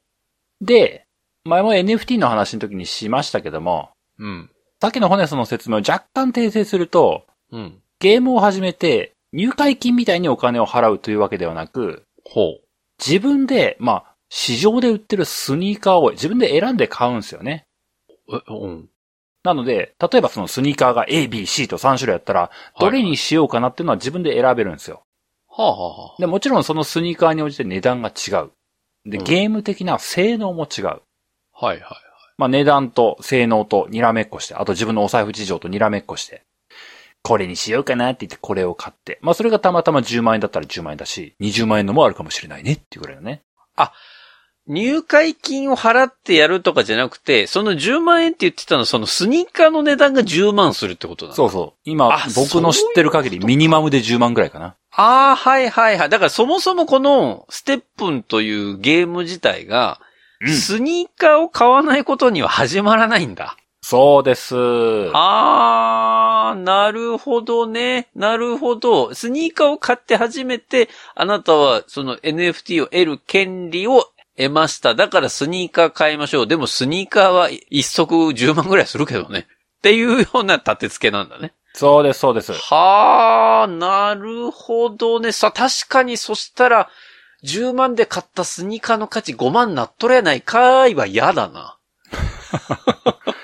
[0.62, 1.04] で、
[1.44, 4.24] 前も NFT の話の時にしましたけども、う。
[4.24, 4.50] うん。
[4.80, 7.82] さっきのホネスの説明を若干訂正すると、うん。
[7.98, 12.60] ゲームを始めて入会金みたいにお金を払うというわけではなく、ほう。
[12.98, 17.66] 自分で、まあ、市場で売ってるスニーカーを自分で選んで買うんですよね。
[18.32, 18.88] え、うん。
[19.42, 25.02] なので、例えばそのスニーカーが A、B、C と3種類あったら、どれにしようかなっていうのは自分で選べるんですよ。
[25.48, 28.50] はあ、はあはあ、で、もちろんそのスニーカーに応じて値段が違う。
[29.06, 30.84] で、うんゲーム的な性能も違う。
[30.84, 31.00] はい
[31.62, 31.80] はい。
[32.36, 36.42] まあ値段と性能とにらめっこして、あと自分のお財布事情とにらめっこして、
[37.22, 43.42] これにしようかなって言ってこれを買って、まあそれがたまたま10万円だったら10万円だし、20万円のもあるかもしれないねっていうぐらいのね。
[44.66, 51.80] 入会金を払ってやるとかじゃなくて、その10万円って言ってたのは、そのスニーカーの値段が10万するってことなのそうそう。
[51.84, 54.76] 今あ、僕の知ってる限りミニマムで10万ぐらいかな。
[54.92, 56.08] ああ、はいはいはい。
[56.08, 60.10] だからそもそもこのステップンというゲーム自体が、うん
[60.48, 63.58] スニーカーを買わないことには始まらないんだ。
[63.90, 64.54] そうです。
[65.14, 68.06] あー、なるほどね。
[68.14, 69.12] なるほど。
[69.16, 74.04] スニーカーを買って初めて、あなたはその NFT を得る権利を
[74.36, 74.94] 得ました。
[74.94, 76.46] だからスニーカー買いましょう。
[76.46, 79.48] でもスニーカーは一足10万ぐらいするけどね。
[79.78, 81.52] っていうような立て付けなんだね。
[81.74, 82.52] そうです、そうです。
[82.52, 85.32] はあ、なるほどね。
[85.32, 86.88] さ、確かにそしたら、
[87.42, 91.76] 10万で買ったスニーカーの価値5万なっとれやないかーいは嫌だな。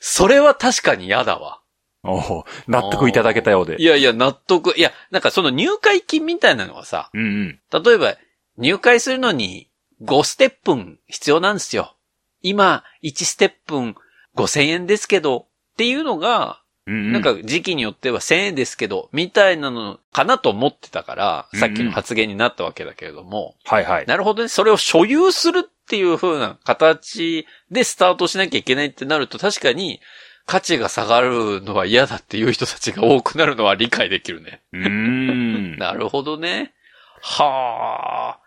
[0.00, 1.60] それは確かに嫌だわ。
[2.04, 3.80] おお納得いただけたようで。
[3.80, 4.76] いやいや、納得。
[4.76, 7.24] いや、なんかその入会金みたいなのはさ、うん
[7.72, 7.82] うん。
[7.82, 8.14] 例えば、
[8.58, 9.70] 入会するのに
[10.02, 11.96] 5ステップン必要なんですよ。
[12.42, 13.96] 今、1ステップン
[14.36, 17.12] 5000円ですけど、っていうのが、うんうん。
[17.12, 24.06] なんか時期によっては1000円ですけど、みたいなのかなと思ってたから、うんうんさっきの発言になったわけだけれども、はいはい。
[24.06, 24.48] なるほどね。
[24.48, 30.00] それを所有するっていう風な形でスタートしなきゃいけないってなると確かに
[30.46, 34.62] 価値が下がるのは嫌だっていう人たちが多くなるのは理解できるね。
[34.72, 35.76] うーん。
[35.78, 36.74] なるほどね。
[37.22, 38.40] はあ。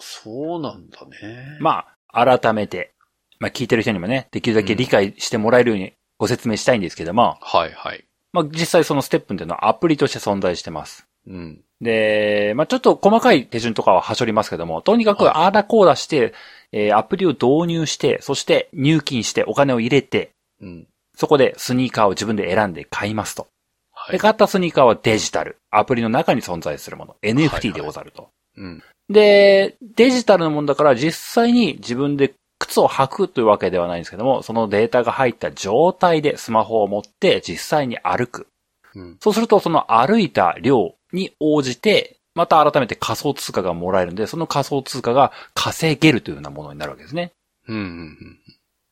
[0.00, 1.58] そうなんだね。
[1.60, 2.94] まあ、改めて、
[3.40, 8.04] まあ聞いてる人にもね、できるだけ理解してもらえるようにご説明したいんですけども、はいはい。
[8.32, 11.08] まあ実際そのステップっていうのはアプリとして存在してます。
[11.26, 11.64] うん。
[11.80, 16.34] で、まあちょっと細かい手順とかははしょりますけども、とにかくはいああだこうだして、
[16.72, 20.86] えーアプリを導入して、そして入金してお金を入れて、うん。
[21.16, 23.44] そこでスニーカーを自分で選んで買いますと。
[23.44, 23.48] で、
[23.92, 24.18] はい。
[24.18, 25.56] 買ったスニーカーはデジタル。
[25.70, 27.10] アプリの中に存在するもの。
[27.10, 28.30] はい NFT でござると。
[28.56, 28.82] うん。
[29.08, 38.48] で、デジタルのものだから実際に自分で靴を履くというわけではないんですけども、そのデータが入った状態でスマホを持って実際に歩く。
[38.94, 39.16] うん。
[39.20, 47.32] そうするとその歩いた量に応じて、また改めて仮想通貨がもらえるんで、その仮想通貨が稼げるというようなものになるわけですね。
[47.66, 47.76] うん。
[47.76, 48.38] うん。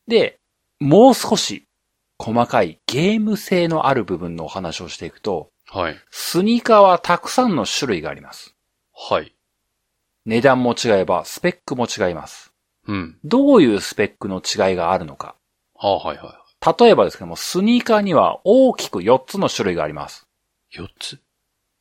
[0.09, 0.38] で、
[0.81, 1.64] もう少し
[2.18, 5.96] 細かいゲーム性のある部分のお話をしていくと、はい。
[6.11, 8.55] スニーカーはたくさんの種類があります。
[8.94, 9.35] はい。
[10.24, 12.52] 値段も違えば、スペックも違います。
[12.87, 13.18] うん。
[13.24, 15.37] どういうスペックの違いがあるのか。
[15.79, 16.42] ああ、はいは
[16.79, 20.26] 例えばですけども、スニーカーには大きく4つの種類があります。
[20.72, 20.79] い。
[20.79, 21.18] 4つ？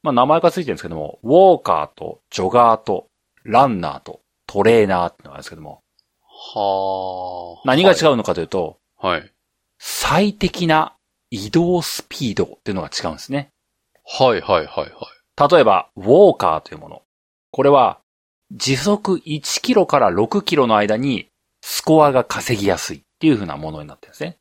[0.05, 3.07] まあ名前がついてるんですけども、ウォーカーとジョガーと
[3.43, 5.81] ランナーとトレーナーってのがあるんですけども、
[6.53, 7.61] はあ。
[7.65, 9.31] 何が違ううのかというと、はい。
[9.79, 10.95] 最適な
[11.31, 13.49] 移動スピードっていうのが違うんですね。
[14.05, 15.51] はいはいはいはい。
[15.51, 17.01] 例えば、ウォーカーというもの。
[17.51, 17.99] これは、
[18.51, 21.27] 時速1キロから6キロの間に、
[21.61, 24.37] スコアが稼ぎやすいっていう風なものになってるんですね。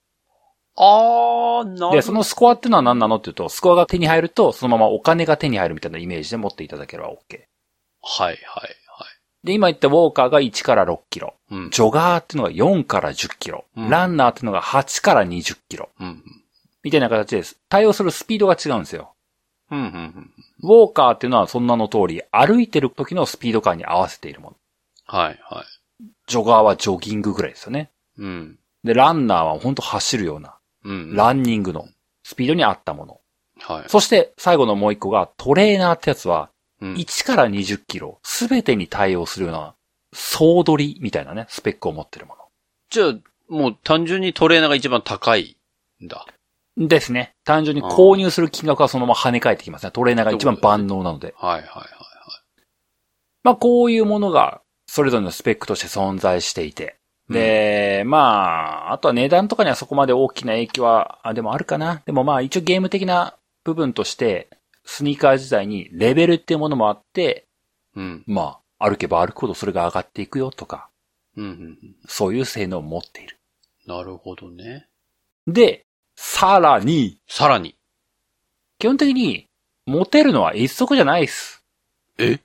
[0.77, 7.15] あー、なで、そのスコアっていうのは何なのっていうと、スコアが手に入ると、そのままお金が手に入るみたいなイメージで持っていただければ OK。
[8.03, 8.77] はいはいはい。
[9.45, 11.35] で、今言ったウォーカーが1から6キロ。
[11.51, 11.71] うん。
[11.71, 13.65] ジョガーっていうのが4から10キロ。
[13.77, 15.91] うんランナーっていうのが8から20キロ。
[16.01, 16.23] うん。
[16.83, 17.57] みたいな形です。
[17.69, 19.15] 対応するスピードが違うんですよ。
[19.71, 19.79] うん。
[19.79, 19.85] うん。
[19.85, 20.31] うん。
[20.63, 24.57] ウォーカーっていうのはそんなの通り、歩いてる時のスピード感に合わせているもの。
[25.07, 25.65] はいはい。
[26.27, 27.91] ジョガーはジョギングぐらいですよね。
[28.19, 28.59] うん。
[28.83, 30.55] で、ランナーは本当走るような、うん。
[30.85, 31.89] ランニングの
[32.23, 33.21] スピードに合ったもの。
[33.61, 33.89] はい。
[33.89, 39.75] そして最後のもう一個がトレーナーってやつは、うん1から20キロ、すべてに対応するような、
[40.13, 42.35] 総取りみたいなね、スペックを持ってるも
[42.91, 43.15] じゃあ、
[43.49, 45.57] もう単純にトレーナーが一番高い
[46.03, 46.27] んだ。
[46.77, 46.89] の。
[46.89, 47.35] ですね。
[47.45, 49.93] 単純に購入する金額はそのまま跳ね返ってきますね。
[49.93, 51.35] トレーナーが一番万能なので。
[51.37, 51.89] はいはいはい
[53.45, 56.97] まあこういうものが、それぞれのスペックとして存在していて。
[57.35, 62.03] で、まあ、あとは値段とかにはそこまで大きな影響は、あ、でもあるかな。
[62.07, 64.49] でもまあ一応ゲーム的な部分として、
[64.85, 67.47] スニーカー自体にレベルっていうものもあって、
[67.95, 68.25] うん。
[68.27, 70.89] まあ、歩けば歩くほどそれが上がっていくよとか、
[71.37, 71.45] うん。
[71.45, 71.51] うん。
[71.51, 71.55] う
[71.87, 71.97] ん。
[72.07, 73.39] そういう性能を持っている。
[73.87, 74.87] なるほどね。
[75.47, 75.85] で、
[76.17, 77.77] さらに、さらに。
[78.79, 79.47] 基本的に、
[79.87, 81.63] 持てるのは一足じゃないです。
[82.19, 82.41] え？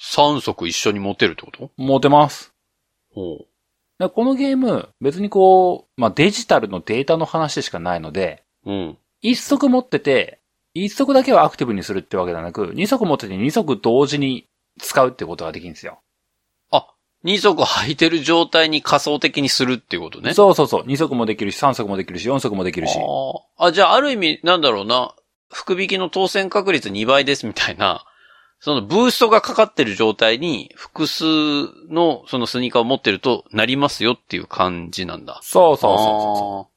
[0.00, 1.70] 三足一緒に持てるってこと？
[1.76, 2.52] 持てます。
[3.14, 3.46] ほう。
[3.98, 8.98] だからこのゲーム、別にこう、まあデジタルのデータの話でしかないので、うん。
[9.20, 10.40] 一足持ってて、
[10.74, 14.48] 一足だけはアクティブにするってわけではなく、二足持ってて二足同時に
[14.80, 16.00] 使うってことができるんですよ。
[16.70, 16.86] あ、
[17.22, 20.34] 二足履いてる状態に仮想的にするっていうことね。
[20.34, 20.84] そうそうそう。
[20.86, 22.98] 二足もできるし、三足もできるし、四足もできるし。
[22.98, 25.14] あーあ、じゃあある意味、なんだろうな、
[25.52, 28.04] 福引きの当選確率2倍ですみたいな、
[28.64, 31.24] そのブーストがかかってる状態に複数
[31.90, 35.40] のそのスニーカーを持ってるとなりますよっていう感じなんだ。
[35.42, 36.72] そうそうそうそう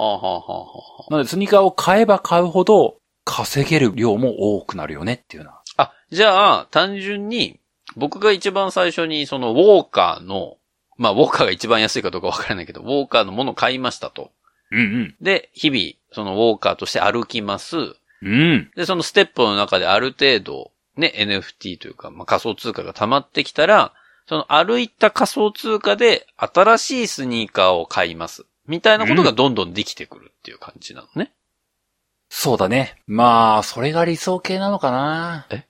[0.00, 1.10] はあはあはあはあ。
[1.10, 5.60] なので、スニーカーを買えば買うほど、稼げる量も多くなるよねっていうな。
[5.76, 7.60] あ、じゃあ、単純に、
[7.96, 10.56] 僕が一番最初にそのウォーカーの、
[10.96, 14.32] まあウォーカーが一番安いかどうかわからないけど、ウォーカーのものを買いましたと。
[14.70, 15.16] うんうん。
[15.20, 17.76] で、日々、そのウォーカーとして歩きます。
[18.22, 18.70] うん。
[18.76, 23.94] で、そのステップの中である程度、ね、NFT というか、まあ、仮想通貨が溜まってきたら、
[24.26, 28.44] その歩いた仮想通貨で新しいスニーカーを買います。
[28.66, 31.32] みたいなことがどんどんできてくるっていう感じなのね。
[32.28, 33.00] そうだね。
[33.06, 35.46] まあ、それが理想系なのかな。
[35.50, 35.64] え？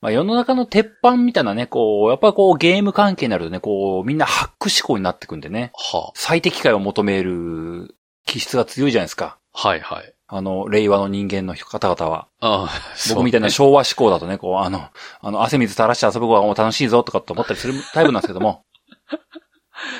[0.00, 5.72] まあ世の中の鉄板みたいなね、こう、やっぱこうゲーム関係になるとね、こう、みんなハック思考になってくんでね。
[5.74, 7.94] は最適解を求める
[8.24, 9.38] 気質が強いじゃないですか。
[9.52, 10.14] あ、はいはい。
[10.32, 12.28] あの、令和の人間の方々は。
[12.40, 12.70] ああ、
[13.08, 14.88] 僕みたいな昭和思考だとね、こう、あの、
[15.20, 18.64] あの、汗水垂らして遊ぶ方がもう楽しいぞとかって思ったりするタイプなんですけども、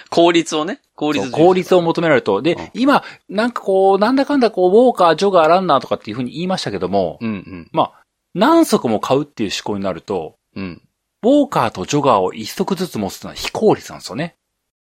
[0.08, 2.42] 効率をね、効率効率を求められると。
[2.42, 7.68] で、うん今、なんかこう、なんだかんだこう、ウォーカー、ジョガー、ランナーとかっていう風に言いましたけども、うんうん。
[7.72, 8.02] まあ、
[8.34, 10.82] 何足も買うっていう思考になると、うん。
[11.22, 14.36] ウォーカーとジョガーを一足ずつ持つのは非効率なんですよね。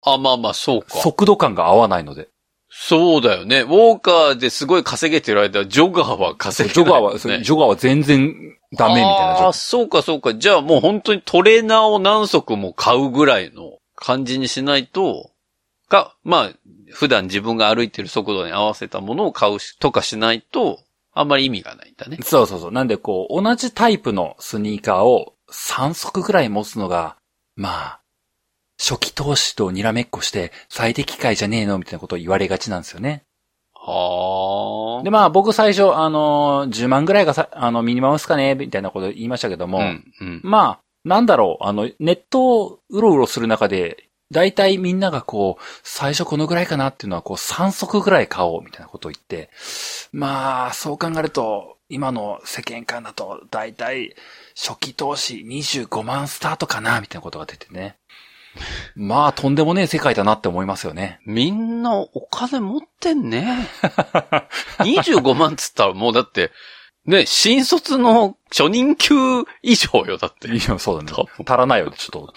[0.03, 0.97] あ、まあまあ、そうか。
[0.97, 2.29] 速度感が合わないので。
[2.69, 3.61] そうだよね。
[3.61, 8.35] ウォーカーですごい稼げてる間、ジョガーは稼げない、ジョガーは、ジョガーは全然
[8.77, 9.53] ダメみたいな状あ。
[9.53, 10.35] そうかそうか。
[10.35, 15.31] じゃあもう本当にトレーナーを何足も買うぐらいの感じにしないと、
[15.87, 16.51] か、まあ、
[16.91, 20.79] 普段自分が歩いてる速度に合わせたものを買うしとかしないと、
[21.13, 22.19] あんまり意味がないんだね。
[22.21, 22.71] そうそうそう。
[22.71, 27.17] なんでこう、同じタイプのスニーカーを3足ぐらい持つのが、
[27.55, 28.01] まあ、
[28.79, 33.23] 初期投資とにらめっこして最適解じゃねえのみたいなことを言われがちなんですよね。
[33.73, 35.03] はあ。
[35.03, 40.41] で、まあ僕最初、あのー、10万ぐらいがさ、あの、ミニマムっすかねみたいなこと言いましたけども、うん、うん。
[40.43, 49.49] まあ、なんだろう、あの、ネットをうろうろする中で、大体みんながこう、最初このぐらいかなっていうのはこう3足ぐらい買おうみたいなことを言って、
[50.11, 54.15] まあ、そう考えると、今の世間観だと、大体
[54.53, 57.95] 初期投資25万スタートかなみたいなことが出てね。
[58.95, 61.19] まあ、とんでもねえ世界だなって思いますよね。
[61.25, 63.67] みんなお金持ってんね。
[64.79, 66.51] 25万っつったらもうだって、
[67.05, 69.15] ね、新卒の初任給
[69.63, 70.49] 以上よ、だって。
[70.49, 71.11] いや、そうだね。
[71.39, 72.33] 足らないよね、ちょっと。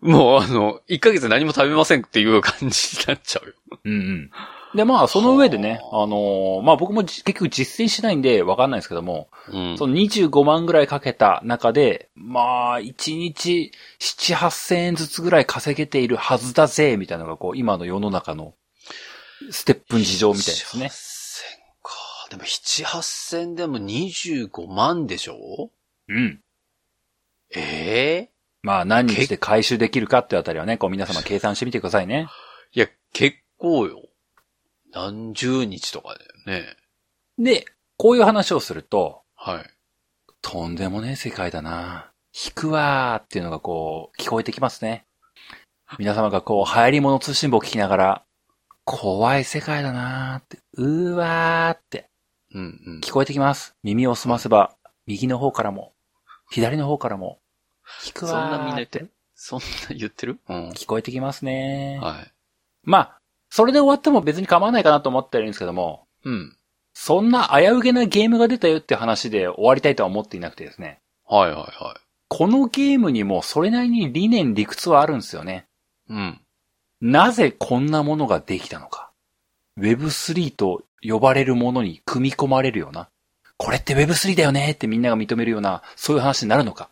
[0.00, 3.54] もうあの、1ヶ月何も食べませんっていう感じになっちゃうよ。
[3.84, 4.30] うんうん。
[4.74, 9.76] で、まあ、その上でね、あのーまあ僕もじ結局実践しないんでわかんないですけども、うん。
[9.76, 18.54] その25万ぐらいかけた中で、まあ、1日7、8千円ずつぐらい稼げているはずだぜ、みたいなのがこう、今の世の中の
[19.50, 20.86] ステップン事情みたいですね。
[20.86, 20.92] 7、8000
[21.82, 21.92] か。
[22.30, 25.70] でも7、8000でも25万でしょ？
[26.08, 26.40] うん。
[27.52, 28.30] ええ
[28.62, 32.28] まあ何日で回収できるかってあたりはね、こう皆様計算してみてくださいね。
[32.72, 34.02] いや、結構よ。
[34.92, 36.76] 何十日とかだよね。
[37.38, 37.64] で、
[37.96, 39.64] こういう話をすると、はい。
[40.42, 42.12] とんでもねえ世界だな。
[42.32, 45.04] 引くわーっていうのがこう、聞こえてきますね。
[45.98, 48.24] 皆様がこう、流行り物通信簿を聞きながら、
[48.84, 52.08] 怖い世界だなーって、うーわーって
[52.52, 53.00] うんうん。
[53.00, 53.74] 聞こえてきます。
[53.82, 54.74] 耳を澄ませば、
[55.06, 55.92] 右の方からも、
[56.50, 57.38] 左の方からも、
[58.06, 59.10] 引くそんわーっなみんな言っててる？
[59.34, 60.38] そんな言ってる？
[60.48, 60.70] うん。
[60.70, 61.98] 聞こえてきますね。
[62.02, 62.32] はい。
[62.82, 63.19] まあ、
[63.50, 66.56] それで終わっても別に構わないかなと思ってるんですけども、うん。
[66.94, 71.00] そんな危うげなゲームが出たよって話で終わりたいとは思っていなくてですね。
[71.26, 71.96] はいはいは
[72.28, 75.66] このゲームにもそれなりに理念理屈はあるんですよね。
[76.08, 76.12] い。
[76.12, 76.40] うん。
[77.00, 79.10] なぜこんなものができたのか。
[79.78, 83.08] Web3 と呼ばれるものに組み込まれるような。
[83.56, 86.90] これって Web3 だよねってみんなが認めるような、そういう話になるのか。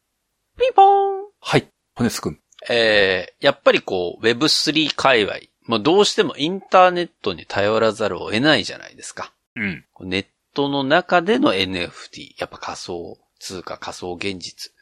[0.59, 1.69] ピンポーンはい。
[1.95, 2.41] 骨すくん。
[2.69, 5.39] えー、やっぱりこう、Web3 界隈。
[5.69, 9.33] まあ、どうしてもインターネットに頼らざるを得ないじゃないですか。
[9.55, 9.85] うん。
[10.01, 12.33] ネットの中での NFT。
[12.39, 14.73] やっぱ仮想通貨、仮想現実。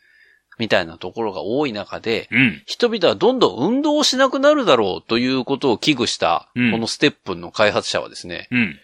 [0.59, 2.62] みたいなところが多い中で、うん。
[2.66, 8.78] 人々はどんどん運動をしなくなるだろうということを危惧した、うんこのステップンの開発者はですね、うん。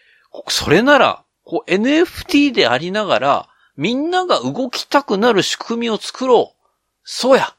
[0.49, 6.63] それなら、こう NFT でありながら、みんなが動きたくなる仕組みを作ろう。
[7.05, 7.55] そうや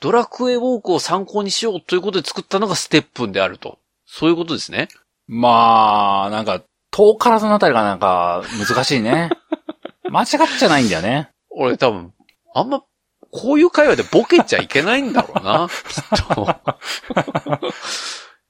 [0.00, 3.78] ドラクエウォークを参考にしようということで作ったのがステップンであると。
[4.06, 4.88] そういうことですね。
[5.26, 9.30] まあ、なんか、遠からずのあたりがなんか、難しいね。
[10.10, 10.28] 間違っ
[10.58, 11.30] ちゃないんだよね。
[11.50, 12.12] 俺多分、
[12.54, 12.82] あんま、
[13.30, 16.46] こういう会話でボケちゃいけないんだろうな、きっと。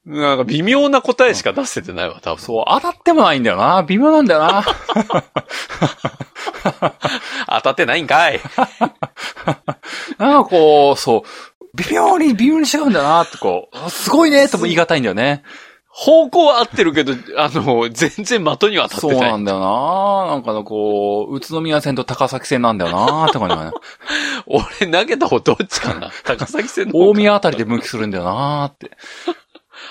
[0.04, 2.40] なんか微妙な答えしか出せてないわ、多分。
[2.40, 3.82] そう、当たってもないんだよな。
[3.82, 4.64] 微妙なんだよな。
[7.48, 8.40] 当たってないんかい。
[10.18, 11.22] なんかこう、そう、
[11.74, 15.42] 微妙に、微妙に違うんだよなってこう、あすごいねとも言い難いんだよね。
[15.90, 19.18] 方向は合ってるけど、あの、全然的には当たってない。
[19.18, 20.32] そうなんだよな。
[20.32, 23.72] なんかのこう、宇都宮線と高崎線なんだよなって感ね。
[24.46, 28.92] 俺投げた方どっちかな高崎線の方大か宮あたりで分岐するんだよなって。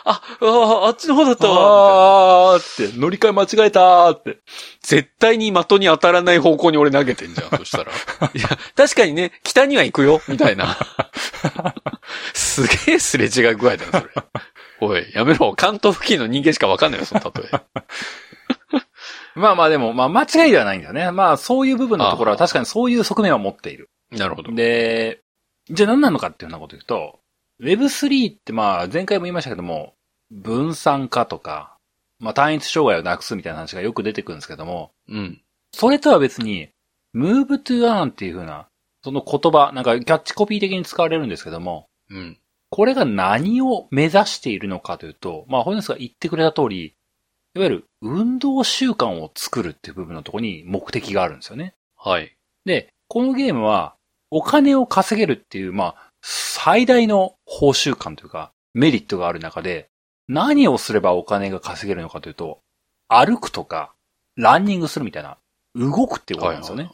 [0.09, 2.53] あ、ああ、あっちの方だったわ。
[2.53, 4.39] あーって、乗り換え間違えたーって。
[4.81, 7.91] 絶対に的に当たらない方向に俺投げてんじゃん、そしたら。
[8.33, 10.77] いや、確かにね、北には行くよ、みたいな。
[12.33, 14.03] すげえすれ違い具合だよ、それ。
[14.79, 15.53] おい、やめろ。
[15.55, 17.61] 関東付近の人間しかわかんないよ、その例え。
[19.35, 21.11] まあまあでも、まあ間違いではないんだよね。
[21.11, 23.89] まあそういう部分のところは確かにそういう側面は持っている。
[24.11, 24.51] なるほど。
[24.53, 25.21] で、
[25.69, 27.19] じゃあ何なのかっていうようなこと言うと、
[27.61, 29.93] Web3 ってまあ前回も言いましたけども、
[30.31, 31.77] 分散化とか、
[32.19, 35.41] まあ単一障害をなくすみたいな話がよく出てくるんですけども、うん。
[35.71, 36.69] それとは別に、
[37.15, 38.67] move to earn っていう風な、
[39.03, 42.39] その言葉、なんかキャッチコピー的に使われるんですけども、うん。
[42.69, 46.95] これが何を目指しているのかというと、まあ、ホネスが言ってくれた通り、
[47.55, 51.75] いわゆる運動習慣を作るっていう部分のところに目的があるんですよね。
[51.95, 52.35] はい。
[52.65, 53.95] で、このゲームは、
[54.29, 59.89] お金を稼げるっていう、まあ、最大の報酬感というか、メリットがある中で、
[60.27, 62.59] 何をすればお金が稼げるのかというと、
[63.07, 63.93] 歩くとか、
[64.35, 65.37] ランニングするみたいな、
[65.75, 66.91] 動くっていうことなんですよね。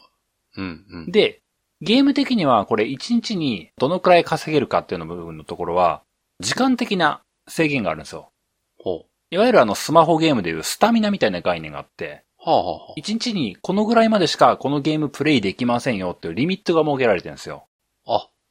[0.56, 1.10] うん、うん。
[1.10, 1.40] で、
[1.80, 6.02] ゲーム的にはこれ1日にどのくらい稼げるかっていうの部分のところは、
[6.40, 8.30] 時間的な制限があるんですよ。
[8.78, 12.50] ほいわゆるあのスマホゲームでいうスタミナみたいな概念があって、う。
[12.50, 17.66] はあ、はあは1日にこのぐらいまでしかこのゲームプレイできませんよっていうリミットが設けられてるんですよ。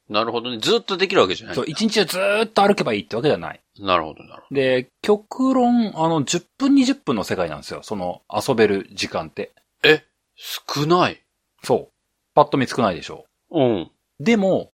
[0.08, 0.58] なるほどね。
[0.58, 1.72] ずっとできるわけじゃないんそう、だ。
[1.72, 3.60] 1日はずーっと歩けばいいってわけじゃない。
[3.78, 7.80] なるほど、なるほで、極論、あの、10分20分の世界なんですよ。
[7.82, 9.52] その遊べる時間って。
[9.82, 9.90] ど。
[9.90, 10.04] え、
[10.36, 11.22] 少ない。
[11.62, 11.92] そう。
[12.34, 13.90] パッと見つくないでしょうん。
[14.20, 14.72] でも、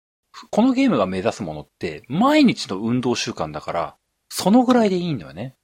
[0.51, 3.97] このゲームが目指すものって、毎日の運動習慣だから、
[4.29, 5.55] そのぐらいでいいんだよね。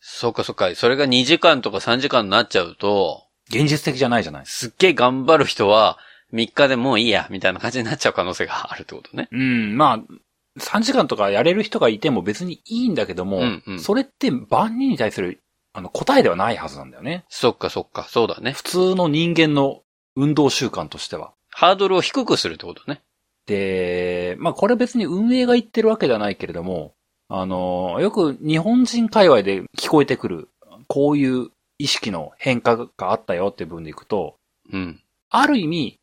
[0.00, 0.74] そうかそうか。
[0.74, 4.46] それが2時間とか3時間になっちゃうと、現実的じゃないじゃない。
[4.46, 5.98] すっげえ頑張る人は、
[6.32, 9.28] 3日でもういいや、みたいな感じになっちゃう可能性があるってことね。
[9.30, 15.40] うん、まあ、3時間とかやれる人がいても別にいいんだけども、うんうんそれって万人に対する
[15.72, 17.24] あの答えではないはずなんだよね。
[17.28, 18.06] そっかそっか。
[18.08, 18.52] そうだね。
[18.52, 19.82] 普通の人間の
[20.16, 21.32] 運動習慣としては。
[21.48, 23.02] ハードルを低くするってことね。
[23.46, 26.94] で、まあこれ別に運営が言ってるわけではないけれども、
[27.28, 30.48] あの、よく日本人界隈で聞こえてくる、
[30.86, 34.36] こういう意識の変化があったよっていう部分でいくと、
[34.70, 35.00] うん。
[35.30, 35.98] ある意味、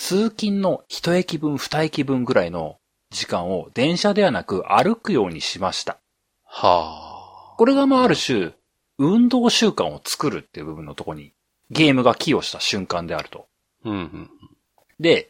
[0.00, 2.78] 通勤の一駅分、二駅分ぐらいの
[3.10, 5.98] 時間を電車ではなく歩くようにしました。
[6.42, 7.54] はあ。
[7.58, 8.52] これがまあある種、
[8.96, 11.34] 運動習慣を作るっていう部分のところに
[11.70, 13.46] ゲームが寄与した瞬間であると。
[13.84, 14.30] うんうん。
[14.98, 15.28] で、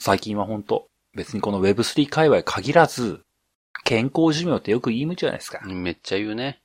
[0.00, 3.20] 最近は本当別にこの Web3 界隈限らず、
[3.84, 5.64] 健康寿命ってよく言いむじゃないですか。
[5.64, 6.60] めっちゃ言うね。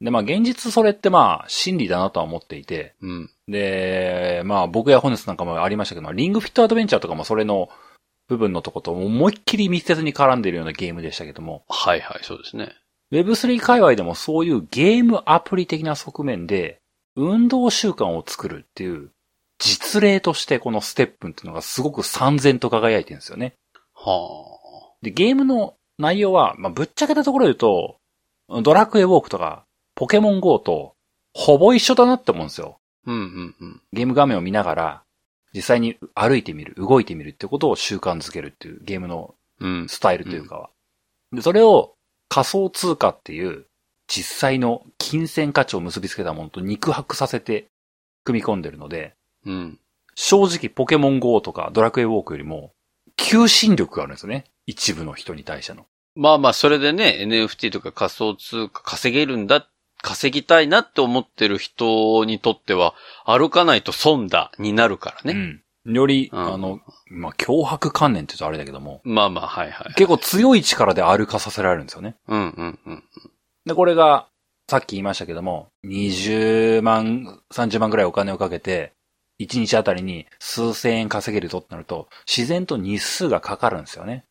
[0.00, 3.30] で、まあ現実それってまあ真理だなとは思っていて、うん。
[3.48, 7.68] で、まあ僕やホネスなんかもありましたけど、リングフィットアドベンチャーとかもそれの
[8.28, 12.74] 部分のとこと思いっきり密接に絡んでいるようなゲームでしたけども、はいはい、そうですね。
[13.12, 16.80] Web3 界隈でもそういうゲームアプリ的な側面で、
[17.16, 19.10] 運動習慣を作るっていう、
[19.58, 23.54] 実例としてこのステップンっていうのがすごく三然と輝いてるんですよね。
[23.94, 24.58] は
[25.02, 29.64] で、ゲームの内容は、まあ、ぶっちゃけたところで言うと、ドラクエウォークとか、
[29.94, 30.94] ポケモン GO と、
[31.34, 32.78] ほぼ一緒だなって思うんですよ。
[33.06, 33.10] あ。
[33.12, 33.82] うんうんうん。
[33.92, 35.02] ゲーム画面を見ながら、
[35.52, 39.88] 実際に歩いてみる、動いてみるってことを習慣づけるっていうゲームのうん。
[39.88, 40.70] スタイルというかは。
[41.32, 41.94] で、それを
[42.28, 43.66] 仮想通貨っていう
[44.08, 47.68] 実際の金銭価値を結びつけたものと肉薄させて
[48.24, 49.14] 組み込んでるので、
[49.46, 49.78] うん。
[50.14, 52.72] 正直ポケモン GO とかドラクエウォークよりも
[53.16, 54.44] 求心力があるんですよね。
[54.66, 55.86] 一部の人に対しての。
[56.16, 59.68] まあまあ、それでね、NFT とか仮想通貨稼げるんだ、
[60.04, 62.94] 稼ぎたいなって思ってる人にとっては、
[63.24, 65.60] 歩かないと損だになるからね。
[65.86, 65.94] うん。
[65.94, 66.80] より、うんあの、
[67.10, 69.94] まあ、脅迫観念って言うとあれだけども、まあまあ、はいはい。
[69.94, 72.16] 結構強い力で歩かさせられるんですよね。
[72.28, 73.04] うんうんうん。
[73.64, 74.28] で、これが、
[74.68, 78.92] さっき言いましたけども、20万、30万ぐらいお金をかけて、
[79.40, 84.24] 1日あたりに数千円稼げるぞってなると、自然と日数がかかるんですよね。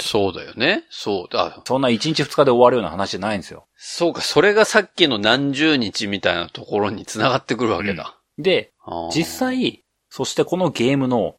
[0.00, 0.84] そうだよね。
[0.90, 1.62] そうだ。
[1.66, 3.66] そんな1日2日で終わるような話じゃないんですよ。
[3.76, 8.18] そうか、それがさっきの何十日みたいなところに繋がってくるわけだ。
[8.38, 11.36] で、あー実、際、そしてこのゲームの、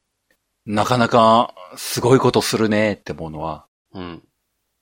[0.66, 4.24] なかなかすごいことするねって思うのは、うん。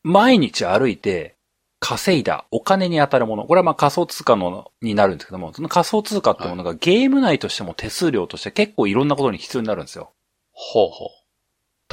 [0.04, 1.38] 毎日歩いて
[1.80, 3.46] 稼いだお金に当たるもの。
[3.46, 10.12] これはまあ仮想通貨のになるんですけども、その仮想通貨ってものがゲーム内としても手数料として結構いろんなことに必要になるんですよ。
[10.52, 11.10] ほうほ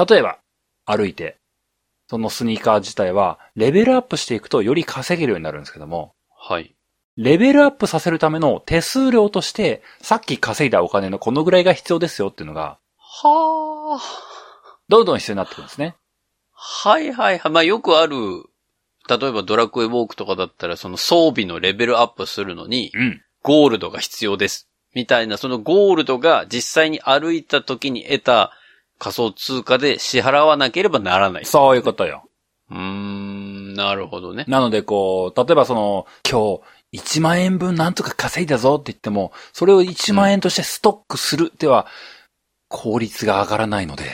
[0.07, 0.39] 例えば、
[0.87, 1.37] 歩いて、
[2.07, 6.53] そのスニーカー自体はレベルアップしていくとより稼げるようになるんですけども、う。
[6.53, 6.75] はい。
[7.17, 14.01] レベルアップさせるための手数料として、さっき稼いだお金のこのぐらいが必要ですよっていうのが、はあ。
[14.89, 15.97] どんどん必要になってくるんですね。
[16.53, 17.53] はいはいはい。
[17.53, 18.17] まあよくある、
[19.09, 23.23] 例えばドラクエウォークとかだったらその装備のレベルアップするのに、うん。
[23.43, 24.69] ゴールドが必要です。
[24.95, 28.53] みたいな、そのゴールドが実際に歩いた時に得た
[29.05, 31.45] 仮想通貨で支払わなければならない。
[31.45, 32.25] そういうことよ。
[32.71, 34.47] うーん、なるほどね。
[34.49, 36.59] なのでこう、例えばその、今
[36.93, 41.87] 日1万円分なんとか稼いだぞって言っても、それを1万円としてストックするでは、
[42.69, 44.05] 効率が上がらないので、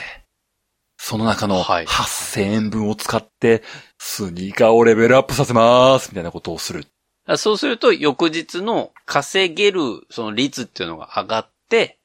[0.97, 3.63] その中のはい8000円分を使って、
[3.97, 6.85] スニーカーをレベルアップさせますみたいなことをする。
[7.25, 9.79] あそうすると翌日の稼げる
[10.09, 11.50] その率っていうのが上がって、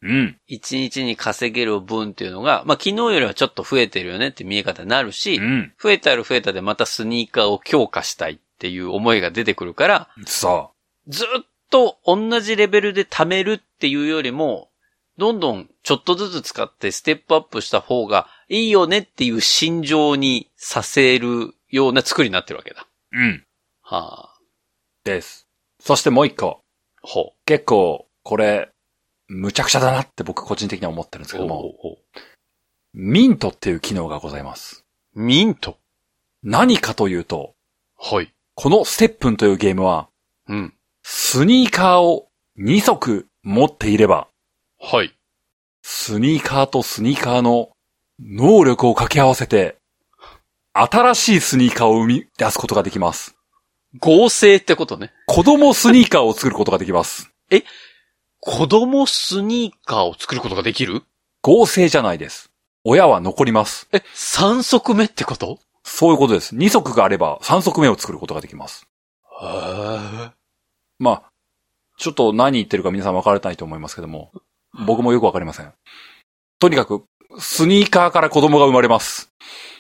[0.03, 0.39] うん。
[0.49, 5.73] 1日に稼げる分っていうのが、まあ昨日よりはちょっと増えてるよねって見え方になるし、うん。
[5.83, 10.71] 増えたら増えたでまたスニーカーを強化したいっていう思いが出てくるから、そ
[11.09, 14.71] ずっと同じレベルで貯めるっていうよりも、
[15.19, 22.87] どんどんちょっとずつ使ってステップアップした方がいいよねっていう心情にさせるような作りになってるわけだ。
[23.12, 23.19] う。
[23.19, 23.45] うん。
[23.81, 24.39] はあ。
[25.05, 25.47] です。
[25.81, 26.61] そしてもう一個。
[27.03, 28.71] ほ結構、これ、
[29.29, 31.41] むちゃくちゃだなって僕個人的には思ってるんですう。
[31.41, 31.74] けども、
[32.95, 34.85] ミントっていう機能がございます。
[35.14, 35.79] ミント？
[36.43, 37.55] 何かというと、
[37.99, 38.33] はい。
[38.55, 40.09] このステップンというゲームは、
[40.49, 40.74] うん。
[41.03, 44.29] スニーカーを2足持っていれば、
[44.81, 45.12] はい。
[45.83, 47.70] スニーカーとスニーカーの
[48.20, 49.77] 能力を掛け合わせて、
[50.72, 53.35] 新しいスニーカーを生み出すことができます。
[53.99, 55.12] 合成ってことね。
[55.27, 57.31] 子供スニーカーを作ることができます。
[58.49, 61.03] 子供スニーカーを作ることができる？
[61.43, 62.53] 合成じゃないです。
[62.85, 63.89] 親は残ります。
[63.91, 65.59] え、3足目ってこと？
[65.83, 66.55] そういうことです。
[66.55, 68.87] 2足があれば3足目を作ることができます。
[69.43, 70.31] へー
[71.01, 71.23] まあ、
[71.99, 74.31] ちょっと何言ってるか皆さん分からないと思いますけども、
[74.87, 75.73] 僕もよくわかりません。
[76.61, 77.05] とにかく、
[77.41, 79.33] スニーカーから子供が生まれます。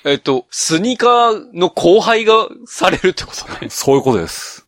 [0.04, 3.70] えっと、スニーカーの後輩がされるってことね。
[3.70, 4.66] そういうことです。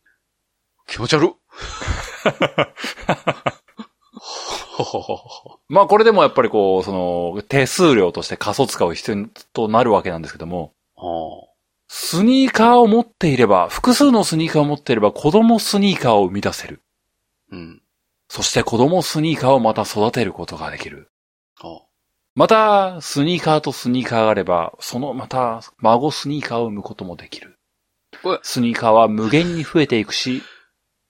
[0.87, 1.37] 気持ち悪っ。
[5.69, 11.49] まあこれでもやっぱりこう、その、手数料として仮想使う必要となるわけなんですけども、ほ
[11.89, 16.83] スニーカーを持っていれば、複数のスニーカーを持っていれば子供スニーカーを生み出せる。
[17.51, 17.83] うん。
[18.29, 21.11] そして子供スニーカーをまた育てることができる。
[21.59, 21.83] ほ
[22.35, 27.59] また、スニーカーとスニーカーがあれば、そのまた、孫スニーカーを生むこともできる。
[28.43, 30.43] スニーカーは無限に増えていくし、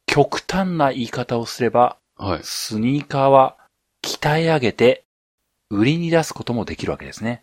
[0.06, 2.40] 極端な言い方をすれば、はい。
[2.42, 3.56] スニーカーは
[4.02, 5.04] 鍛え上げて、
[5.70, 7.42] 売りに出すこともできるわけですね。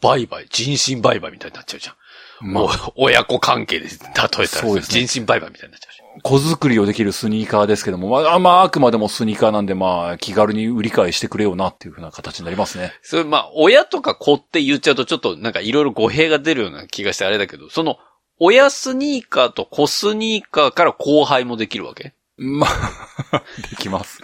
[0.00, 2.52] 売買、人身売買みたいになっちゃうじゃん。
[2.52, 2.64] まあ、
[2.96, 6.20] お親子関係で例えたらそうですね人身売買みたいになっちゃうじゃん。
[6.20, 12.92] 子作りをできるスニーカーですけども、まあ、まあ、あくまでもスニーカーなんで、まあ、気軽に売り買いしてくれよなっていうふうな形になりますね。
[13.02, 17.98] それ、まあ、親とか子って言っちゃうとちょっとなんかいろいろ語弊が出るような気がしてあれだけど、その、
[18.38, 22.14] 親スニーカーと子スニーカーから後輩もできるわけ？
[22.36, 23.07] まあ、
[23.70, 24.20] できます。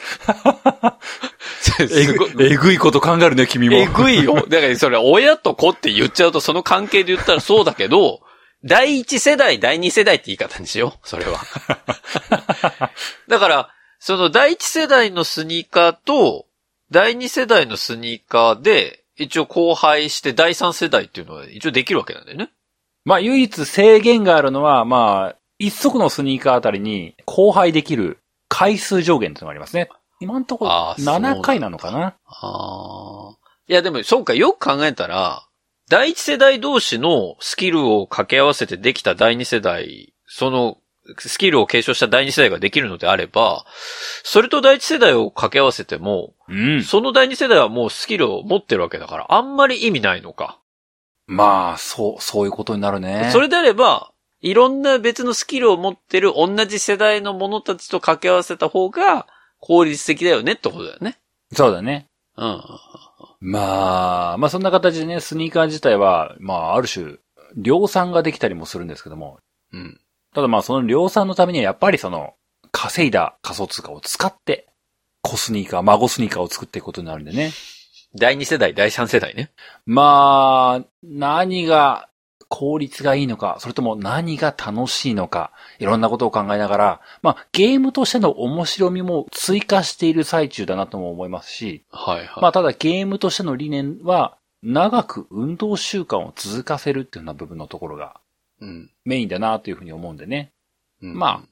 [1.81, 3.77] えぐえぐいこと考えるね、君も。
[3.77, 4.35] えぐいよ。
[4.49, 8.21] だからそれ親と子って言っちゃうとその関係で言ったらそうだけど、
[8.65, 11.09] 第一世代、第二世代って言い方にしよう。
[11.09, 11.41] それは。
[13.29, 16.47] だから、その第一世代のスニーカーと、
[16.91, 22.51] 第二世代のスニーカーで、一応交配して第三世代っていうのは一応できるわけなんだよね。
[23.05, 28.19] まあ、唯一制限があるのは、まあ、一足のスニーカーあたりに、交配できる
[28.55, 29.89] 回数上限ってのがありますね。
[30.21, 33.37] 今のところあーそうなんだ7回なのかなああ。
[33.67, 35.49] いやでも、そうか、よく考えたら、
[35.91, 40.79] 第一世代同士のスキルを掛け合わせてできた第二世代、その、
[41.19, 43.67] スキルを継承した第二世代ができるのであれば、
[44.23, 46.83] それと第一世代を掛け合わせても、うん。
[46.85, 50.61] その第二世代はもうスキルを持ってるわけだから、あんまり意味ないのか。
[51.27, 53.31] まあ、そう、そういうことになるね。
[53.33, 54.13] それであれば、
[54.45, 59.27] いろんな別のスキルを持ってる同じ世代の者たちと掛け合わせた方が
[59.59, 61.19] 効率的だよねってことだよね。
[61.55, 62.11] そうだね。
[62.37, 62.63] うん。
[63.41, 67.17] まあ、まあそんな形でね、スニーカー自体は、まあある種、
[67.57, 69.39] 量産ができたりもするんですけども、
[69.73, 69.99] うん。
[70.35, 72.35] ただまあその量産のためにはやっぱりその、
[72.71, 74.69] 稼いだ仮想通貨を使って、
[75.23, 77.51] 子スニーカー、孫スニーカーを作っていくことになるんでね。
[78.15, 79.53] 第二世代、第三世代ね。
[79.87, 82.11] まあ、何が
[82.55, 85.51] 効率がいいのか、それとも何が楽しいのか、
[85.81, 92.29] いろんなことを考えながら、まあゲームとしての面白みも追加している最中だなとも思いますし、はいはい。
[92.43, 98.21] まあただゲームとしての理念は、長く運動習慣を続かせるっていうような部分のところが
[98.61, 98.91] うん。
[99.05, 100.53] メインだなというふうに思うんでね。
[101.03, 101.49] うんまあ、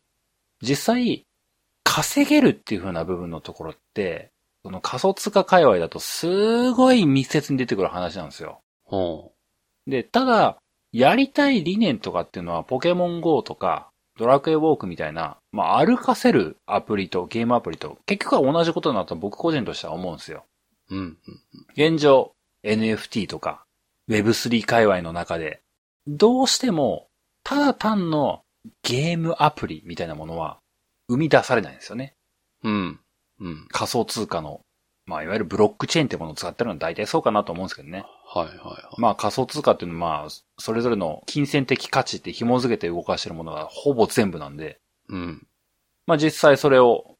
[0.63, 1.27] 実際、
[1.85, 4.31] 稼げるっていう風な部分のところって、
[4.63, 8.61] その仮想通貨界隈だとすごい密接に出てくる話なんですよ。
[8.85, 9.33] ほ
[9.87, 10.62] で、ただ、
[10.93, 20.45] やりたい理念とかっていうのは、ポケモン GO とか、ドラクエウォークみたいな、まあ、歩かせるアプリとゲームアプリと、結局は同じことになると僕個人としては思うんですよ。
[20.91, 20.97] う。
[20.97, 21.19] うん。
[21.75, 23.65] 現状、NFT とか、
[24.11, 25.63] Web3 界隈の中で、
[26.07, 27.09] どうしても、
[27.43, 28.43] ただ単の
[28.83, 30.59] ゲームアプリみたいなものは、
[31.09, 32.15] 生み出されないんですよね。
[32.63, 33.01] うん。
[33.41, 33.67] うん。
[33.71, 34.61] 仮想通貨の、
[35.05, 38.05] まあ、いわゆるブロックチェーンってものを使ってるのは大体そうかなと思うんですけどね。
[38.25, 39.01] はいはいはい。
[39.01, 40.29] まあ、仮想通貨っていうのは、まあ、
[40.59, 44.79] それぞれの金銭的価値って紐づけて動かしてるものがほぼ全部なんで、
[45.09, 45.47] うん。
[46.07, 47.17] まあ実際それを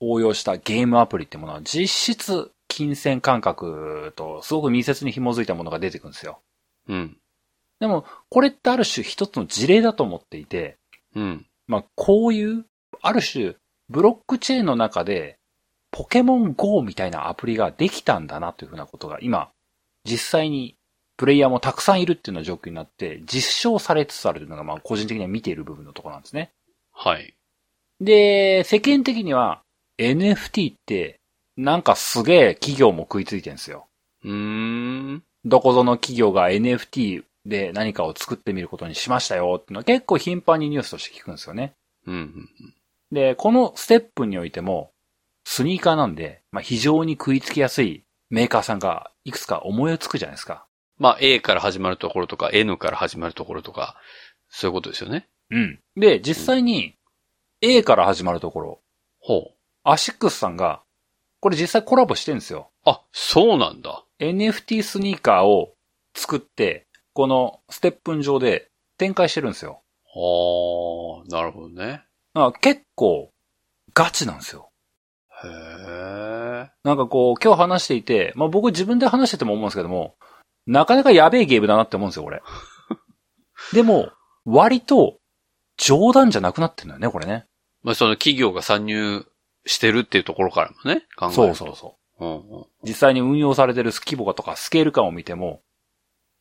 [0.00, 6.40] 応用したゲームアプリってものは実質金銭感覚とすごく密接に紐づいたものが出てくるんですよ。
[6.88, 7.16] うん。
[7.80, 10.78] でも、これってある種一つの事例だと思っていて、
[11.14, 11.46] うん。
[11.66, 12.64] まあこういう、
[13.02, 13.54] ある種、
[13.88, 15.37] ブロックチェーンの中で、
[15.90, 19.50] ポケモン GO みたいなアプリができたんだなというふうなことが今、
[20.04, 20.76] 実際に
[21.16, 26.50] プレイヤーもたくさんいるっていうような状況になって、実証されつつあるというのが、まあ個人的には見ている部分のところなんですね。
[26.92, 27.34] はい。
[28.00, 29.62] で、世間的には
[29.98, 31.18] NFT って
[31.56, 33.86] なんかすげえ企業も食いついてるんですよ。
[34.24, 35.22] うーん。
[35.44, 41.72] どこぞの企業が NFT で何かを作ってみることにしましたよっていうのは結構頻繁にニュースとして聞くんですよね。
[42.06, 42.48] うん。
[43.10, 44.92] で、このステップにおいても、
[45.50, 50.66] スニーカーなんで、まあ、非常に食いつきやすいメーカーさんがいくつか思いつくじゃないですか。
[50.98, 53.96] まあ、A から始まるところとか、N から始まるところとか、
[54.50, 55.26] そういうことですよね。
[55.50, 55.80] うん。
[55.96, 56.96] で、実際に
[57.62, 58.80] A から始まるところ、
[59.20, 59.54] ほう。
[59.84, 60.82] アシックスさんが、
[61.40, 62.68] これ実際コラボしてるんですよ。
[62.84, 64.04] あ、そうなんだ。
[64.20, 65.72] NFT スニーカーを
[66.14, 68.68] 作って、このステップン上で
[68.98, 69.80] 展開してるんですよ。
[70.14, 72.02] ああ、なるほどね。
[72.60, 73.32] 結構
[73.94, 74.67] ガチなんですよ。
[75.44, 75.48] へ
[76.66, 76.70] え。
[76.84, 80.16] なんかこう、今日話していて、まあ僕自分で話してても思うんですけども、
[80.66, 82.42] なかなかやべえゲームだなって思うんですよ、これ。
[83.72, 84.10] でも、
[84.44, 85.18] 割と
[85.76, 87.46] 冗談じゃなくなってるんだよね、これね。
[87.82, 89.26] まあ、その企業が参入
[89.64, 91.34] してるっていうところからもね、考えると。
[91.34, 92.24] そうそうそう。
[92.24, 92.66] うんうん。
[92.82, 95.62] 実際に運用されてる規模とかスケール感を見ても、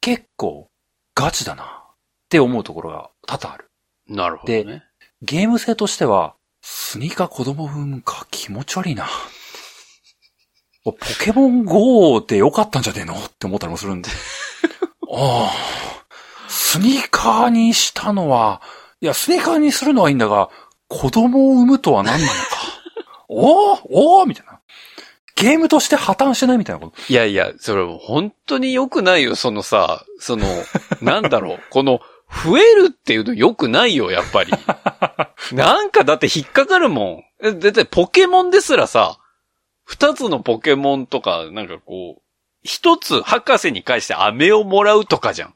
[0.01, 0.69] 結構
[1.15, 1.95] ガチだなっ
[2.29, 3.69] て思うところが多々ある。
[4.07, 4.83] なるほどね。
[5.21, 6.35] ゲーム性としては、
[6.69, 9.07] スニーカー子供産むか気持ち悪いな。
[10.83, 14.09] ポケモン GO でよかったんじゃねえのって思ったりもするんで。
[15.09, 15.51] ああ、
[16.49, 18.61] スニーカーにしたのは、
[18.99, 20.49] いや、スニーカーにするのはいいんだが、
[20.89, 22.37] 子供を産むとは何なのか。
[23.29, 24.59] おーおーみたいな。
[25.35, 27.01] ゲームとして破綻してないみたいなこと。
[27.07, 30.45] いやいや、それ本当に良くないよ、そのさ、その、
[31.01, 34.51] なんだろう、この、増えるっていうの良くないよ、やっぱり。
[35.53, 37.23] なんかだって引っかかるもん。
[37.41, 39.17] えだってポケモンですらさ、
[39.85, 42.21] 二つのポケモンとか、なんかこう、
[42.63, 45.53] 一つ博士に返して飴をもらうとかじゃん。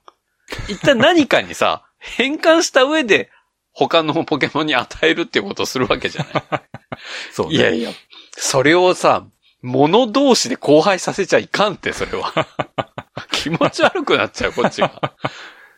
[0.68, 3.30] 一旦何かにさ、 変換した上で、
[3.74, 6.62] 他のポケモンに与えるっていうことをするわけじゃない。
[7.32, 7.56] そうね。
[7.56, 7.92] いやいや、
[8.32, 9.26] それをさ、
[9.62, 12.34] 物同士で交配させちゃいかんって、それは。
[13.32, 15.14] 気持ち悪くなっちゃう、こっちが。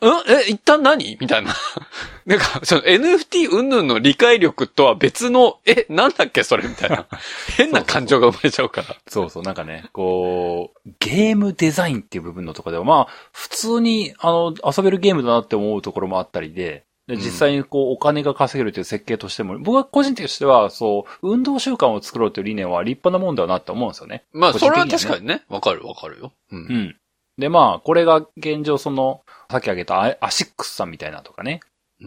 [0.03, 1.17] うんえ、一旦何？
[1.19, 1.53] みたいな。
[2.25, 6.43] なんか、その NFT 云々の理解力とは別の、え、なんだっけ？
[6.43, 6.67] それ？
[6.67, 7.07] みたいな。
[7.55, 8.95] 変な感情が生まれちゃうから。
[9.07, 24.23] そうそう、なんかね、こう、ゲームデザインっていう部分のところでは、まあ、普通に、あの、遊べるゲームだなって思うところもあったりで、でうん実際にこう、お金が稼げるという設計としても、僕は個人的としては、そう、運動習慣を作ろうという理念は立派なもんだなって思うんですよね。
[24.31, 25.43] まあ、個それは確かにね。
[25.49, 26.31] わかるわかるよ。
[26.51, 26.55] う。
[26.55, 26.95] うんん。
[27.37, 29.22] で、まあ、これが現状その、
[29.53, 31.59] さっき挙げたアアシックスさんみたいなとかね、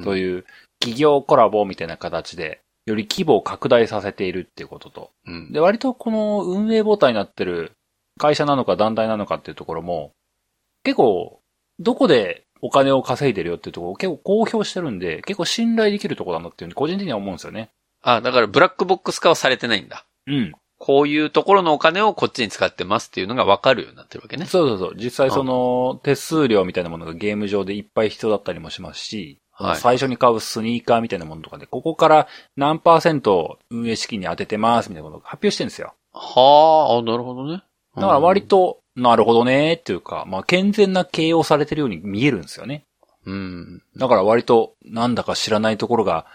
[0.02, 0.44] そうういう
[0.80, 5.32] 企業コラボみたいな形で、より規模を拡大させているっていうことと、ん。
[5.32, 5.52] うん。
[5.52, 7.70] で、割とこの運営母体になってる
[8.18, 10.10] 会社なのか団体なのかっていうところも、
[10.82, 11.40] 結構、
[11.78, 17.70] どこでお金を稼いでるよっていうところを結構公表してるんで、結構信頼できるところだなっていうふうに個人的には思うんですよね。
[18.02, 20.04] あ、だからブラックボックス化はされてないんだ。
[20.26, 20.52] うん。
[20.78, 24.44] こういうところのお金をこっちに使ってますっていうのがわかるようになってるわけね。
[24.46, 24.94] そうそうそう。
[24.96, 35.94] 実際その手数料みたいなものがゲーム上でいっぱい必要だったりもしますし、はい最初に買うスニーカーみたいなものとかで、ここから何パーセント運営資金に当ててますみたいなことを発表してるんですよ。
[36.12, 37.62] はあ、あ、なるほどね。
[37.94, 42.84] だから割と、なるほどねっていうか、まあ健全な経営をされてるように見えるんですよね。
[43.24, 43.82] うん。
[43.96, 46.26] だから割と、なんだか知らないところが、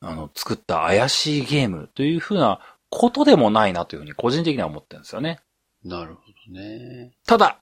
[0.00, 2.60] あの、作った怪しいゲームというふうな
[2.92, 5.40] ことでもないなというふうに個人的には思ってるんですよね。
[5.82, 7.12] なるほどね。
[7.26, 7.58] ただ、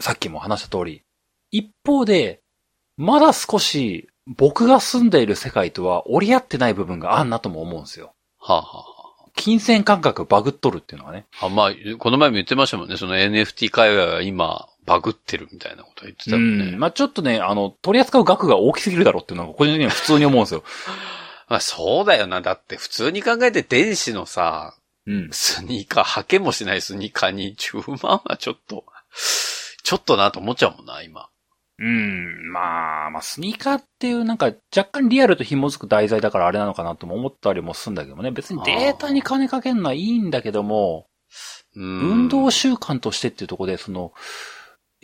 [0.00, 1.02] さっきも話した通り、
[1.50, 2.40] 一方で、
[2.96, 8.14] まだ少し僕が住んでいる世界とは折り合ってない部分があんなとも思うんですよ。
[8.38, 8.84] はあ、はあは
[9.34, 11.26] 金銭感覚バグっとるっていうのはね。
[11.40, 12.96] あ、あ、まあ、この前も言ってましたもんね。
[12.96, 16.64] その NFT 界隈は今、バグってるみたいなこと言ってたもんね。
[16.72, 16.78] うん。
[16.78, 20.64] まあちょっとね、あの、取り扱う額が大きすぎるだろうっていうのが個人的には普通に思うんですよ。
[21.52, 22.40] まあ、そうだよな。
[22.40, 24.74] だって普通に考えて電子のさ、
[25.06, 25.28] うん。
[25.32, 28.86] スニーカー、履けもしないスニーカーに10万はちょっと、
[29.82, 31.28] ちょっとなと思っちゃうもんな、今。
[31.78, 38.30] うん、まあ、まあ、スニーカーっていうなんか若干リアルと紐づく題材だからあれなのかなとも思ったりもするんだけどもね。
[38.30, 41.06] 別にデータに金かけるのはいいんだけども、
[41.76, 41.84] うん。
[41.84, 44.14] 運動習慣としてっていうところで、その、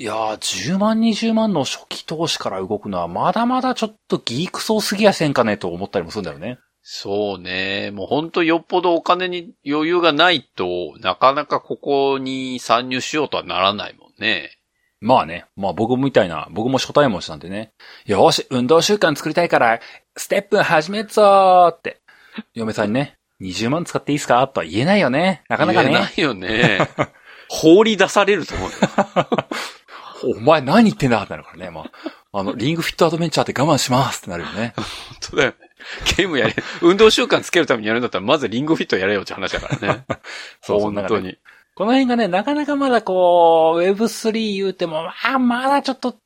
[0.00, 6.60] いやー、10万、20万の初期投資から動くのはまだまだちょっとギークソーすぎやせんかねと思ったりもするんだよね。
[6.82, 7.90] そうね。
[7.90, 14.52] もうほんとよっぽどお金に余裕がないとなかなかここに参入しようとはならないもんね。
[15.00, 17.72] まあね、まあ僕みたいな、僕も初対持ちなんでね、
[18.06, 19.80] よし、運動習慣作りたいから、
[20.16, 22.00] ステップ始めっぞーって、
[22.54, 25.42] 嫁さんにね、20万使っていいですかとは言えないよね。
[25.48, 25.90] なかなかね。
[25.90, 26.88] 言えないよね。
[27.50, 28.76] 放り出されると思うよ。
[30.22, 31.70] お前何言ってんだってなるからね。
[31.70, 31.90] まあ、
[32.32, 34.74] あの、リングフィットアドベンチャーって我慢しますってなるよね。
[34.76, 34.84] 本
[35.30, 35.56] 当だよね。
[36.16, 40.04] ゲームやれ、運動習慣つけるためにやるんだったら、まずリングフィットやれよって話だからね。
[40.62, 41.38] そう本当に。
[41.74, 46.16] この辺がね、なかなかまだこう、Web3 言うても、まあ、まだちょっと、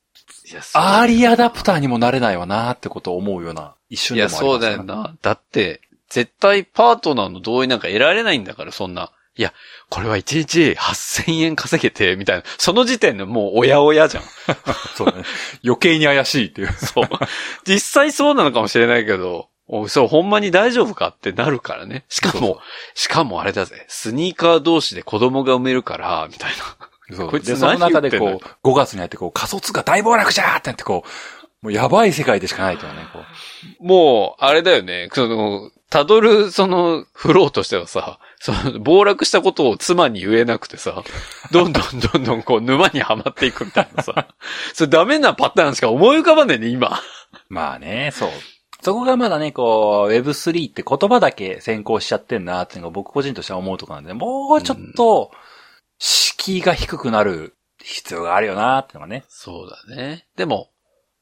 [0.75, 4.85] アーリーアダプターにもなれないわなってことを思うような一瞬いや、でもありますそうだよ。
[4.85, 5.15] な。
[5.21, 9.13] だって、絶対パートナーの同意なんか得られないんだから、そんな。
[9.37, 9.55] いや、
[9.89, 12.43] これは1日8000円稼げて、みたいな。
[12.59, 14.25] その時点でもうおやおやじゃん。
[14.95, 15.25] そうだね。
[15.65, 16.73] 余計に怪しいっていう。
[16.77, 17.09] そう。
[17.67, 22.05] 実際そうなのかもしれないけど、おそう、ほんまに大丈夫かってなるからね。
[22.09, 22.61] しかも、
[22.95, 23.87] しかもあれだぜ。
[23.89, 26.51] スニーカー同士で子供が産めるから、みたい
[27.11, 27.17] な。
[27.17, 31.09] そうこいつで、その中でこう、5月に入ってこう、仮想通貨大暴落じゃーってなってこう、
[31.63, 33.21] もうやばい世界でしかないというね、こ
[33.81, 33.87] う。
[33.87, 35.09] もう、あれだよね。
[35.13, 41.05] その、たどる、その、フローとしてはさ、その、暴落したことを妻に言えなくてさ、
[41.53, 44.35] どんどんどんどんこう、沼にはまっていくみたいなさ。
[44.75, 47.01] それダメなパターンしか思い浮かばないね、今。
[47.49, 48.31] まあね、そう。
[48.83, 55.31] そこがまだね、こう、Web3 って言葉だけ先行しちゃってんなっていうのが僕個人としては思うところなんで、もうちょっと、
[56.01, 59.23] 敷居が低くなる必要があるよなっていうのがね。
[59.29, 60.27] そうだね。
[60.35, 60.73] でも、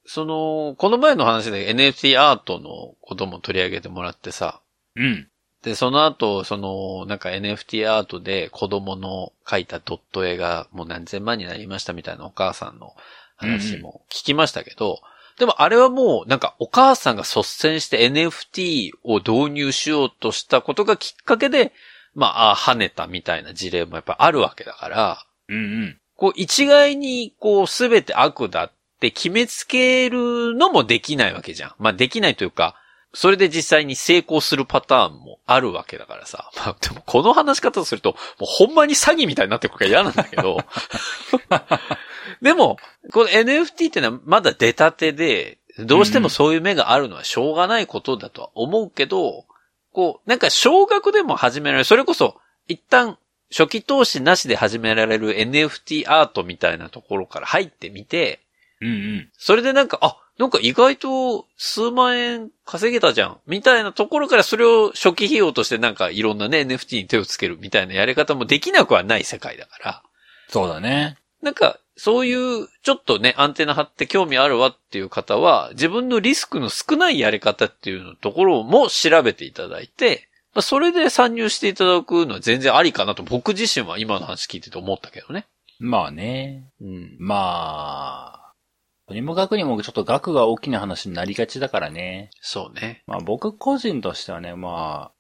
[0.07, 4.63] その、この前の話で NFT アートのことも取り上げてもらってさ、
[4.97, 5.29] うん。
[5.63, 12.95] で、その後、その、なんか NFT アートで子供の描いたドット絵がもう何千万になりましたみたいなお母さんの
[13.37, 15.01] 話も聞きましたけど、
[15.39, 21.73] でもあれはもうなんかお母さんが率先して NFT を導入しようとしたことがきっかけで、
[22.15, 25.99] まあ、あ跳ねたみたいな事例もやっぱあるわけだから、うんうん。
[26.17, 31.75] こう一概にこうすべて悪だって決めつけるのもできないわけじゃん。
[31.79, 32.75] まあできないというか、
[33.13, 36.51] それで実際に成功するパターンもあるわけだからさ。
[36.57, 40.59] まあでもこの話し方をすると、もうほんまに詐欺みたいになってくるから嫌なんだけど。
[42.43, 42.79] でも、
[43.13, 49.45] この NFT ってのはまだ出たてで、どうしてもそういう目があるのはしょうがないことだとは思うけど、
[49.93, 51.85] こう、なんか少額でも始められる。
[51.85, 53.19] それこそ、一旦
[53.51, 58.41] 初期投資なしで始められる NFT アートみたいなところから入ってみて、
[58.81, 59.31] うんうん。
[59.37, 70.03] それでなんか、あ、なんか意外と数万円稼げたじゃん、みたいなところからそれを初期費用としてなんかいろんなね NFT に手をつけるみたいなやり方もできなくはない世界だから、
[70.49, 71.19] そうだね。
[71.43, 85.47] なんか、そういう、ちょっとね、アンテナ張って興味あるわっていう方は、自分のリスクの少ないやり方っていうのところも調べていただいて、まあ、それで参入していただくのは全然ありかなと僕自身は今の話聞いてて思ったけどね。
[85.79, 86.65] まあね。
[86.81, 87.17] うん。
[87.19, 88.40] まあ、
[89.11, 92.31] とにもかくにもちょっと額が大きな話になりがちだからね。
[92.41, 93.03] そうね。
[93.09, 95.13] まあ僕個人としてはね、まあ、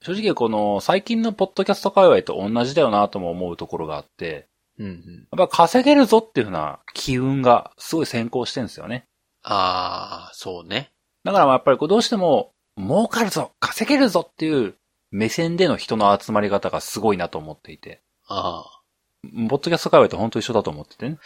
[0.00, 5.28] 正直この最近のポッドキャスト界隈と同じだよなとも思うところがあって、うんうん。
[5.38, 9.04] やっぱ稼げるぞっていうふうな機運がすごい先行してるんですよね。
[9.42, 10.90] ああ、そうね。
[11.22, 14.76] だからまあやっぱりこうどうしても、儲かるぞ稼げるぞっていう
[15.10, 18.00] 目線での人の集まり方がすごいなと思っていて。
[18.28, 18.82] ああ。
[19.22, 21.18] ポッドキャスト界隈と本当一緒だと思っててね。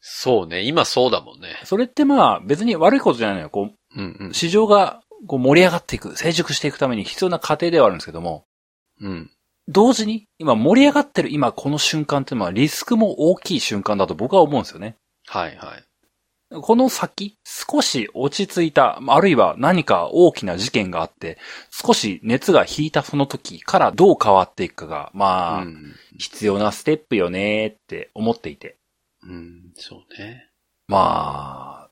[0.00, 0.62] そうね。
[0.62, 1.60] 今そうだもんね。
[1.64, 3.50] それってまあ別に悪いことじゃないのよ。
[3.50, 4.34] こうんうんう、。
[4.34, 8.44] 市場がこう盛り上がっていく、成熟していくために必要な過程ではあるんですけども、
[9.00, 9.30] うん。
[9.66, 14.96] 同時に今盛り上がってる今この瞬間っていうのはリスクも大きい瞬間だと僕は思うんですよね。
[15.26, 15.84] はいはい。
[16.62, 21.36] この先、少し落ち着いた、あるいは何か大きな事件があって、
[21.70, 25.94] 少し熱が引いたその時からどう変わっていくかが、まあ、うん。
[26.16, 28.78] 必要なステップよねって思っていて。
[29.22, 29.72] うん。
[29.74, 30.50] そうね。
[30.86, 31.90] まあ、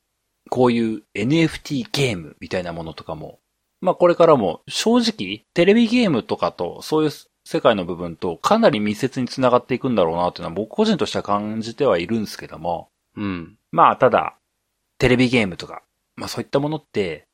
[0.49, 3.39] こういう NFT ゲームみたいなものとかも、
[3.81, 7.11] まあこれからも正直テレビゲームとかとそういう
[7.45, 13.57] 世界の部分とかなり密接に繋がっていくんだろうなっていうのは僕個人としては感じてはいるんですけども、うん。
[13.71, 14.37] まあただ、
[14.97, 15.83] テレビゲームとか、
[16.15, 17.27] まあそういったものって、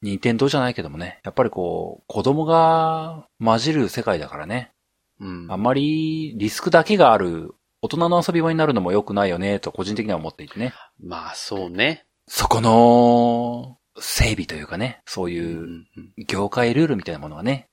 [0.00, 4.70] 任天堂じゃないけどもね、やっぱりこう、子供が混じる世界だからね、
[5.20, 5.46] うん。
[5.50, 10.74] あんまりリスクだけがある大人の遊び場になるのも良くないよね、と個人的には思っていてね。
[11.00, 12.06] まあそうね。
[12.26, 15.30] そこの整備というかね、そうう。
[15.30, 15.86] いうん
[16.26, 17.68] 業界ルールみたいなものはね、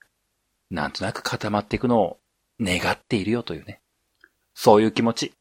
[0.69, 2.17] なんとなく固まっていくのを
[2.59, 3.81] 願っているよというね。
[4.53, 5.33] そういう気持ち。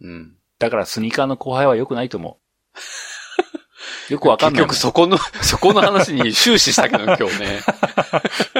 [0.00, 0.36] うん。
[0.58, 2.38] だからスニーカーの後輩は良くないと思
[4.08, 4.12] う。
[4.12, 7.60] よくわかんないも 局そこの、そこの話に終始したけど、今日ね。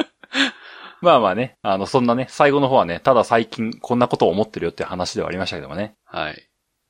[1.01, 5.95] まあまあね、あの、そんなね、最後の方はね、ただ最近こんなことを思ってるよって話ではありましたけどもね。
[6.05, 6.47] はい。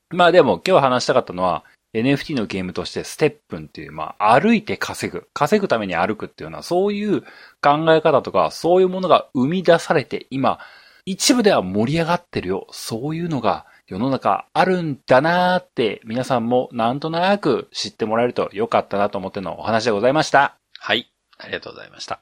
[0.09, 5.27] まあでも今日話したかったのは、NFT のゲームとしてステップンっていう、まあ歩いて稼ぐ。
[5.33, 7.21] 稼ぐために歩くっていうのは、そういう
[7.61, 10.59] 考え方とか、そういうものが生み出されて、今、
[11.05, 12.67] 一部では盛り上がってるよ。
[12.71, 20.57] そういうのが世の中あるんだなーって、皆さんもなんとなく知ってもらえるとよかったなと思ってのお話でございました。
[20.79, 21.11] はい。
[21.37, 22.21] ありがとうございました。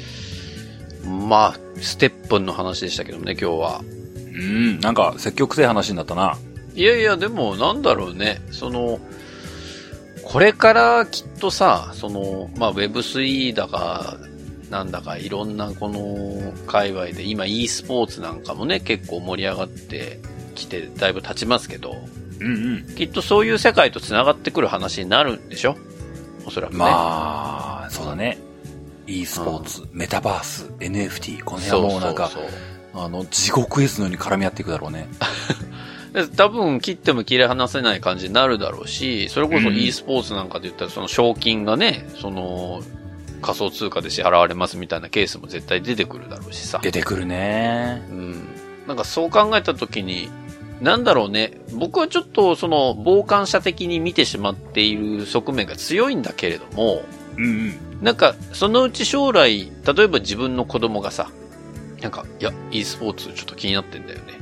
[1.31, 3.81] まあ、ステップンの話でしたけどもね、今日は。
[4.33, 4.81] うん。
[4.81, 6.37] なんか積極性話になったな。
[6.75, 8.41] いやいや、でもなんだろうね。
[8.51, 8.99] その、
[10.25, 14.17] これからきっとさ、その、まあ Web3 だか、
[14.69, 20.19] なんだかいろんなこの界隈で、今 e スポーツなんかもね、結構盛り上がって
[20.55, 21.95] きて、だいぶ経ちますけど、
[22.41, 25.77] うんきっとそういう世界と繋がってくる話になるんでしょ？
[26.45, 26.79] おそらくね。
[26.79, 28.37] まあ、そうだね。
[29.11, 35.07] E スポーツ、メタバース、NFT、この辺はもうなんか、そうそうそうあの、地獄絵図のように絡み合っていくだろうね。
[36.13, 42.81] で多分切っても切り離せない感じになるだろうし、それこそうん e スポーツなんかで言ったらその賞金がね、その
[43.41, 46.79] 仮想通貨で支払われますみたいなケースも絶対出てくるだろうしさ。
[46.81, 48.05] 出てくるね。
[48.09, 48.47] うん。
[48.87, 50.29] なんかそう考えたときに、
[50.81, 51.53] なんだろうね。
[51.73, 57.03] 僕はちょっとその傍観者的に見てしまっている側面が強いんだけれども、
[57.37, 57.73] うんうん。
[58.01, 61.29] なんかそのうち将来、例えば自分の子供がさ、
[62.01, 64.33] なんか、いや、e スポーツちょっと気になってんだよね。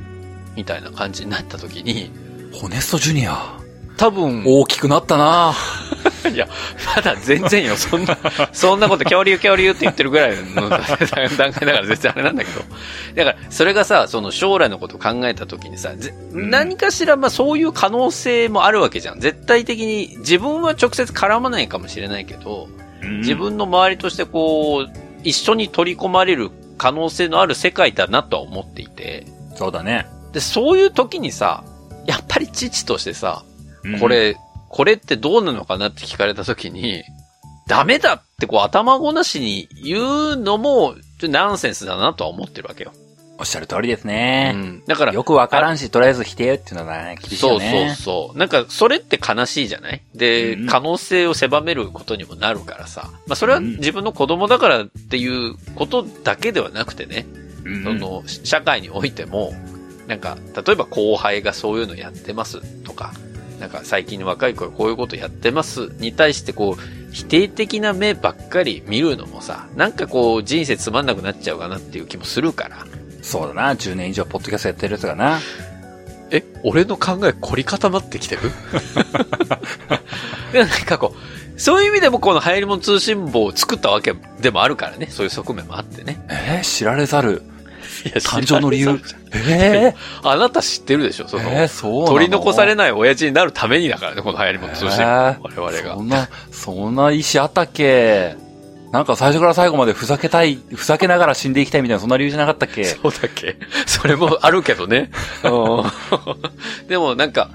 [0.56, 2.10] みたいな感じになった時に、
[2.52, 3.59] ホネストジュニア。
[4.00, 5.52] 多分、大きくなったな
[6.32, 6.48] いや、
[6.96, 8.16] まだ全然よ、そんな、
[8.50, 10.96] そんなこと恐竜恐竜って言ってるぐらいの 段階
[11.28, 12.64] だから全然あれなんだけど。
[13.14, 19.20] だから、それがさ、その将来のことを考えた時にさ、ぜうん何かしら、まあそういう可能性もあるわけじゃん。
[19.20, 22.68] 絶対的に自分は直接絡まないかもしれないけど、
[23.18, 29.26] 自分の周りとしてこう、一緒に取り込まれる可能性のある世界だなとは思っていて、
[29.56, 30.06] そうだね。
[30.32, 31.64] で、そういう時にさ、
[32.06, 33.49] やっぱり父としてさ、うん
[34.00, 34.36] こ、れ、
[34.68, 37.02] これってどうなのかなって聞かれたときに、
[37.66, 42.92] ダメだってこう頭ごなしに言うのも、ちょナンセンスだなとは思ってるわけよ。
[43.38, 44.52] おっしゃる通りですうね。
[44.52, 44.82] ん。
[44.86, 47.90] だから、よくわからんし、とりあえず否定っていうのはね、厳しいそうそう。
[47.94, 48.38] そう。
[48.38, 50.02] なんか、それって悲しいじゃない？
[50.14, 53.08] で、うん可能性を狭めることにもなるからさ。
[53.26, 57.24] まあ、それはうん自分の子供だからっていうことだけではなくてね、
[57.64, 59.54] うんその、社会においても、
[60.06, 63.14] なんか、例えば後輩がそういうのやってますとか、
[63.60, 72.86] なんか最近の若い子がこういうことやってますに対してこう、否定的な目ばっかり見るのもさ、なんかこう人生つまんなくなっちゃうかなっていう気もするから。
[73.22, 75.40] そうだな、10年以上ポッドキャストやってるやつがな。
[76.30, 78.50] え、俺の考え凝り固まってきてる？
[80.58, 85.08] なんかこう、そういう意味でもこの流行り物通信簿を作ったわけでもあるからね。
[85.10, 86.24] そういう側面もあってね。
[86.30, 87.42] えー、知られざる
[88.20, 88.86] 誕生の理由？
[88.86, 89.86] 知られざる。
[89.86, 91.28] えあなた知ってるでしょ？
[91.28, 94.94] そー、の、えー、そう取り残されない親父になるためにだからね、この流行り物通信簿。
[94.94, 95.36] えー？
[95.40, 96.02] 我々がそ。
[96.02, 98.36] んな、そんな意思あったっけ？
[98.92, 102.82] なんか最初から最後までふざけたい、ふざけながら死んでいきたいみたいな、そんな理由じゃなかったっけ？
[102.84, 103.56] そうだっけ？
[103.86, 105.10] それもあるけどね。
[105.44, 105.84] うん
[106.88, 107.50] でもなんか、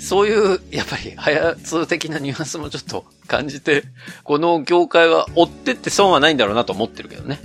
[0.00, 3.84] そういう、やっぱり、早通的なニュアンスもちょっと感じて、
[4.24, 7.38] この業界は追ってって損はないんだろうなと思ってるけどね。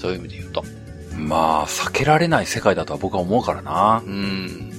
[0.00, 0.64] そういう意味で言うと。
[1.28, 4.02] まあ、避けられない世界だとは僕は思うからな。
[4.04, 4.72] うん。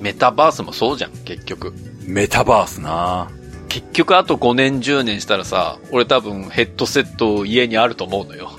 [0.00, 1.72] メタバースもそうじゃん、結局。
[2.06, 3.30] メタバースな。
[3.68, 8.50] 結局あと5年10年したらさ、俺多分ヘッドセット家にあると思うのよ。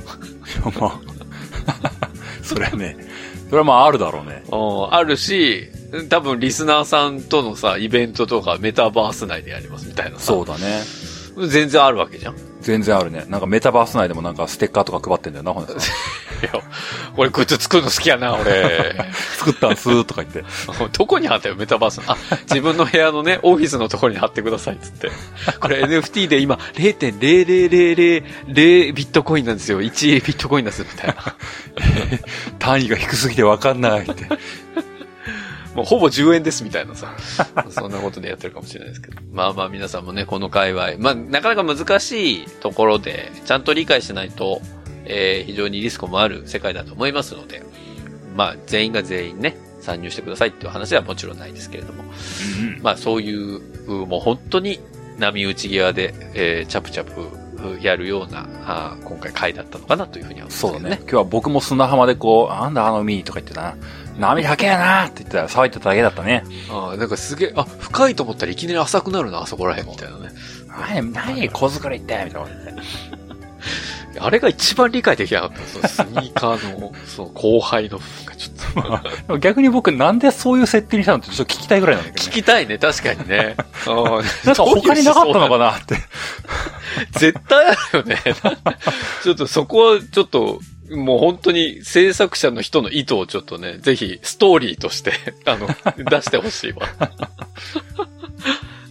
[0.79, 0.99] まあ、
[2.43, 2.97] それはね、
[3.45, 4.43] それはまああるだろうね。
[4.51, 5.69] うんあるし、
[6.09, 10.25] 多分リスナーさんとのさ、イベントとかメタバース内でやりますみたいなさ。
[10.25, 10.81] そうだね。
[11.47, 12.36] 全然あるわけじゃん。
[12.66, 13.26] い全然あるね。
[13.28, 15.80] なんかメタバース内でもなんかステッカーとか配ってんだよな、ほん とや、
[17.16, 18.95] 俺グッズ作るの好きやな、俺。
[19.38, 20.43] 作ったんすーとか言って。
[20.97, 22.11] どこに貼ったよ、メタバースの？
[22.13, 22.18] あ、
[22.49, 25.11] 自分の部屋のね、オフィスのところに貼ってください、つって。
[25.59, 28.24] これ NFT で今、0.0000
[28.93, 29.82] ビットコインなんですよ。
[29.82, 31.36] 1ビットコインなんです、みたいな。
[32.59, 34.13] 単位が低すぎてわかんないって。
[35.76, 37.13] もうほぼ10円ですみたいなさ。
[37.69, 39.17] そんなことでやってるかもしれないですけど。
[39.32, 40.93] まあまあ皆さんもね、この界隈。
[40.97, 44.61] まあなかなか難しいところで、ちゃんと理解しないと、
[45.05, 47.61] えー非常にリスクもある世界だと思いますので、
[48.36, 52.05] まあ全員が全員ね、参入してくださいっていう話はもちろんないですけれども、
[52.82, 54.80] まあそういう、もう本当に
[55.19, 57.45] 波打ち際で、えーチャプチャプ
[57.82, 60.97] やるような、あー今回回だったのかなというふうには思いますけどそうだね。
[61.01, 63.76] 今日は僕も砂浜でこう、なんだあの海とか言ってな、
[64.18, 66.43] 波高えなって言ってたら騒いでただけだったね。
[66.72, 70.30] ああ、なんかすげえ、あ、深いと思ったらいきなり浅くなるな、あそこら辺みたいなね。
[70.68, 72.47] 何、何、小作りってみたいな。
[74.18, 75.57] あれが一番理解できなかった。
[75.68, 77.99] そのスニーカーの、 その後輩の、
[78.38, 79.38] ちょっと。
[79.39, 82.34] 逆に僕なんでそういう設定にしたのってちょっと聞きたいぐらいなんだけど聞ね。
[82.36, 83.55] きたいね、確かにね。
[83.88, 83.95] うん
[84.45, 85.95] なんか他になかったのかなって。
[87.14, 88.22] 絶対あるよね。
[89.24, 90.60] ちょっとそこは、ちょっと、
[90.91, 95.14] もう本当に制作者の人の意図をちょっとね、ぜひストーリーとして、
[95.46, 95.68] あの、
[95.98, 96.88] 出してほしいわ。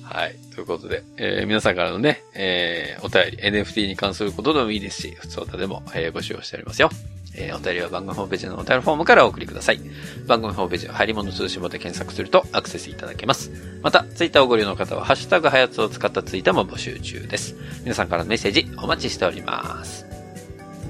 [0.02, 0.36] はい。
[0.54, 6.90] ということで、えー皆さんからのね、えーお便り、NFT に関することでもいいですし、普通歌でも、えー募集をしておりますよ。
[7.36, 9.80] えーお便りは番組ホームページのお便りフォームからお送りください。
[10.26, 13.50] 番組ホームページ、入り物通信簿で検索するとアクセスいただけます。
[13.82, 17.56] また、ツイッターをご利用の方は、ハッシュタグはやつを使ったツイートも募集中です。
[17.82, 20.06] 皆さんからのメッセージお待ちしております。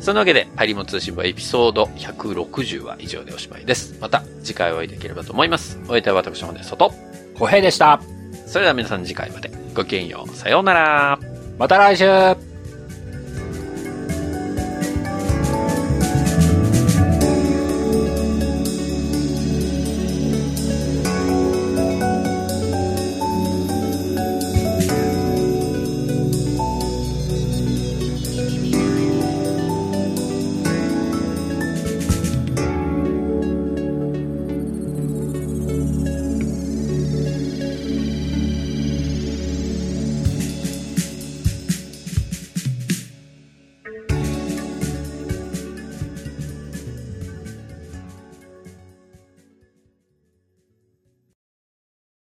[0.01, 3.97] そんなわけで、入り物通信簿エピソード160は以上でおしまいです。
[4.01, 5.81] また次回お会いできればと思います。
[5.85, 6.69] お相手は私、本です。
[6.71, 6.93] 外。
[7.39, 8.01] 小平でした。
[8.47, 9.51] それでは皆さん次回まで。
[9.75, 10.37] ごきげんよう。
[10.37, 11.19] さようなら。
[11.59, 12.54] また来週